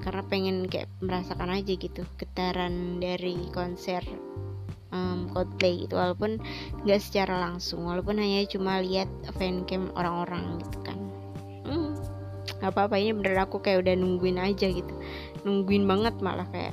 Karena 0.00 0.24
pengen 0.24 0.64
kayak 0.72 0.88
merasakan 1.04 1.52
aja 1.52 1.76
gitu 1.76 2.08
getaran 2.16 2.96
dari 2.96 3.36
konser 3.52 4.00
um, 4.92 5.28
Coldplay 5.32 5.84
itu 5.84 5.94
walaupun 5.96 6.40
nggak 6.84 7.00
secara 7.00 7.36
langsung 7.36 7.84
walaupun 7.84 8.16
hanya 8.16 8.48
cuma 8.48 8.80
lihat 8.80 9.08
fancam 9.36 9.92
orang-orang 9.92 10.64
gitu 10.64 10.78
kan. 10.80 10.98
Hmm, 11.68 11.92
nggak 12.60 12.72
apa-apa 12.72 12.96
ini 12.96 13.12
bener 13.12 13.36
aku 13.44 13.60
kayak 13.60 13.84
udah 13.84 13.94
nungguin 14.00 14.40
aja 14.40 14.72
gitu. 14.72 14.94
Nungguin 15.44 15.84
banget 15.84 16.16
malah 16.24 16.48
kayak 16.48 16.72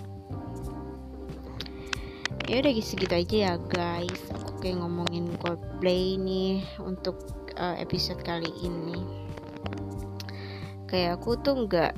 ya 2.45 2.61
udah 2.61 2.73
segitu 2.77 3.13
aja 3.17 3.35
ya 3.35 3.53
guys. 3.73 4.21
Aku 4.29 4.61
kayak 4.61 4.77
ngomongin 4.85 5.33
Coldplay 5.41 6.13
nih 6.21 6.61
untuk 6.77 7.17
uh, 7.57 7.73
episode 7.81 8.21
kali 8.21 8.49
ini. 8.61 9.01
Kayak 10.85 11.17
aku 11.21 11.41
tuh 11.41 11.65
nggak 11.65 11.93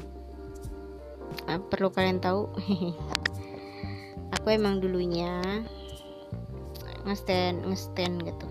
uh, 1.51 1.59
perlu 1.67 1.91
kalian 1.91 2.23
tahu. 2.23 2.47
Aku 4.39 4.51
emang 4.51 4.83
dulunya 4.83 5.39
ngestand 7.03 7.63
ngestand 7.67 8.23
gitu. 8.23 8.47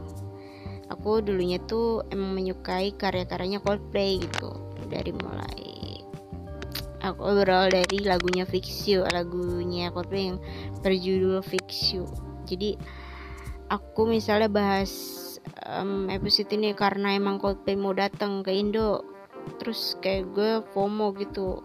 Aku 0.92 1.24
dulunya 1.24 1.60
tuh 1.64 2.04
emang 2.12 2.36
menyukai 2.36 2.92
karya-karyanya 2.96 3.64
Coldplay 3.64 4.20
gitu 4.20 4.52
dari 4.88 5.12
mulai 5.12 5.65
aku 7.06 7.42
berawal 7.42 7.70
dari 7.70 8.02
lagunya 8.02 8.42
Fix 8.42 8.82
You 8.90 9.06
lagunya 9.06 9.94
Coldplay 9.94 10.34
yang 10.34 10.38
berjudul 10.82 11.38
Fix 11.46 11.94
You. 11.94 12.10
Jadi 12.46 12.74
aku 13.70 14.10
misalnya 14.10 14.50
bahas 14.50 14.90
um, 15.70 16.10
episode 16.10 16.50
ini 16.50 16.74
karena 16.74 17.14
emang 17.14 17.38
Coldplay 17.38 17.78
mau 17.78 17.94
datang 17.94 18.42
ke 18.42 18.50
Indo 18.50 19.06
terus 19.62 19.94
kayak 20.02 20.34
gue 20.34 20.50
FOMO 20.74 21.14
gitu. 21.22 21.62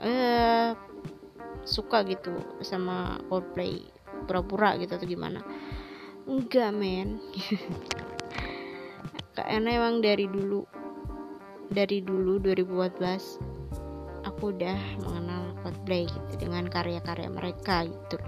Eh 0.00 0.72
suka 1.64 2.04
gitu 2.08 2.32
sama 2.64 3.20
Coldplay 3.28 3.84
pura-pura 4.24 4.80
gitu 4.80 4.96
atau 4.96 5.04
gimana. 5.04 5.44
Enggak 6.24 6.72
men. 6.72 7.20
Karena 9.36 9.76
emang 9.76 10.00
dari 10.00 10.24
dulu 10.24 10.64
dari 11.68 12.00
dulu 12.00 12.38
2014 12.38 13.53
aku 14.24 14.56
udah 14.56 14.76
mengenal 15.04 15.52
Coldplay 15.62 16.08
gitu 16.08 16.48
dengan 16.48 16.68
karya-karya 16.68 17.28
mereka 17.28 17.88
gitu 17.88 18.20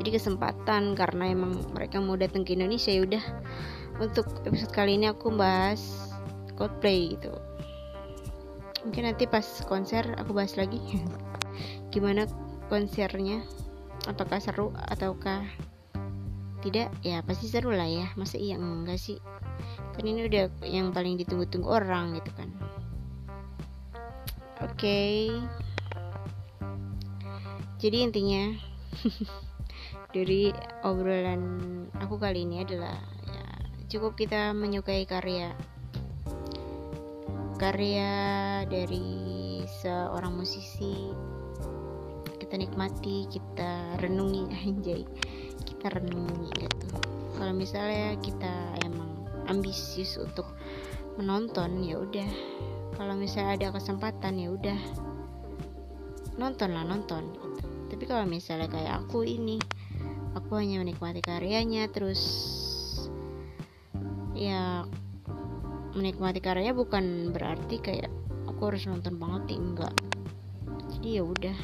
jadi 0.00 0.16
kesempatan 0.16 0.96
karena 0.96 1.30
emang 1.30 1.60
mereka 1.76 2.00
mau 2.00 2.16
datang 2.16 2.48
ke 2.48 2.56
Indonesia 2.56 2.88
ya 2.88 3.04
udah. 3.04 3.24
Untuk 4.00 4.24
episode 4.48 4.72
kali 4.72 4.96
ini 4.96 5.12
aku 5.12 5.28
bahas 5.36 6.10
Coldplay 6.56 7.16
gitu. 7.16 7.32
Mungkin 8.82 9.06
nanti 9.06 9.28
pas 9.28 9.44
konser 9.68 10.02
aku 10.16 10.32
bahas 10.32 10.56
lagi. 10.56 10.80
Gimana 11.92 12.24
konsernya? 12.72 13.44
Apakah 14.08 14.40
seru 14.40 14.72
ataukah 14.90 15.44
tidak? 16.64 16.90
Ya 17.04 17.20
pasti 17.22 17.46
seru 17.46 17.70
lah 17.70 17.86
ya. 17.86 18.08
Masa 18.16 18.40
iya 18.40 18.56
enggak 18.56 18.98
sih? 18.98 19.20
Kan 19.92 20.08
ini 20.08 20.24
udah 20.24 20.48
yang 20.64 20.90
paling 20.90 21.20
ditunggu-tunggu 21.20 21.68
orang 21.68 22.16
gitu 22.16 22.32
kan 22.32 22.48
Oke. 24.62 25.26
Jadi 27.82 27.98
intinya 27.98 28.54
dari 30.14 30.54
obrolan 30.86 31.42
aku 31.98 32.14
kali 32.14 32.46
ini 32.46 32.62
adalah 32.62 32.94
ya, 33.26 33.46
cukup 33.90 34.14
kita 34.14 34.54
menyukai 34.54 35.02
karya. 35.02 35.50
Karya 37.58 38.12
dari 38.70 39.66
seorang 39.82 40.38
musisi. 40.38 41.10
Kita 42.38 42.54
nikmati 42.54 43.26
kita 43.26 43.98
renungi 43.98 44.46
anjay. 44.62 45.02
Kita 45.66 45.90
renungi 45.90 46.48
gitu. 46.54 46.86
Kalau 47.34 47.50
misalnya 47.50 48.14
kita 48.22 48.78
emang 48.86 49.26
ambisius 49.50 50.22
untuk 50.22 50.46
menonton 51.18 51.82
ya 51.82 51.98
udah 51.98 52.30
kalau 52.96 53.14
misalnya 53.16 53.56
ada 53.56 53.68
kesempatan 53.76 54.40
ya 54.40 54.48
udah. 54.52 54.80
Nonton 56.40 56.72
lah 56.72 56.84
nonton 56.88 57.28
gitu. 57.36 57.60
tapi 57.92 58.08
kalau 58.08 58.24
misalnya 58.24 58.66
kayak 58.72 59.04
aku 59.04 59.20
ini 59.20 59.60
aku 60.32 60.56
hanya 60.56 60.80
menikmati 60.80 61.20
karyanya 61.20 61.92
terus 61.92 62.24
ya 64.32 64.88
menikmati 65.92 66.40
karyanya 66.40 66.72
bukan 66.72 67.36
berarti 67.36 67.76
kayak 67.84 68.08
aku 68.48 68.72
harus 68.72 68.88
nonton 68.88 69.20
banget 69.20 69.52
nih 69.52 69.60
enggak. 69.60 69.94
Jadi 70.96 71.08
ya 71.20 71.22
udah 71.22 71.58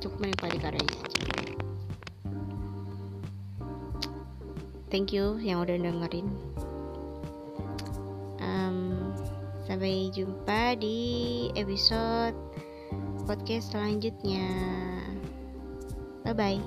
cukup 0.00 0.28
menikmati 0.28 0.58
karyanya 0.60 0.96
aja 1.08 1.26
thank 4.86 5.10
you 5.10 5.36
yang 5.42 5.60
udah 5.64 5.76
dengerin 5.76 6.28
Sampai 9.66 10.14
jumpa 10.14 10.78
di 10.78 11.50
episode 11.58 12.38
podcast 13.26 13.74
selanjutnya. 13.74 14.46
Bye 16.22 16.34
bye. 16.34 16.62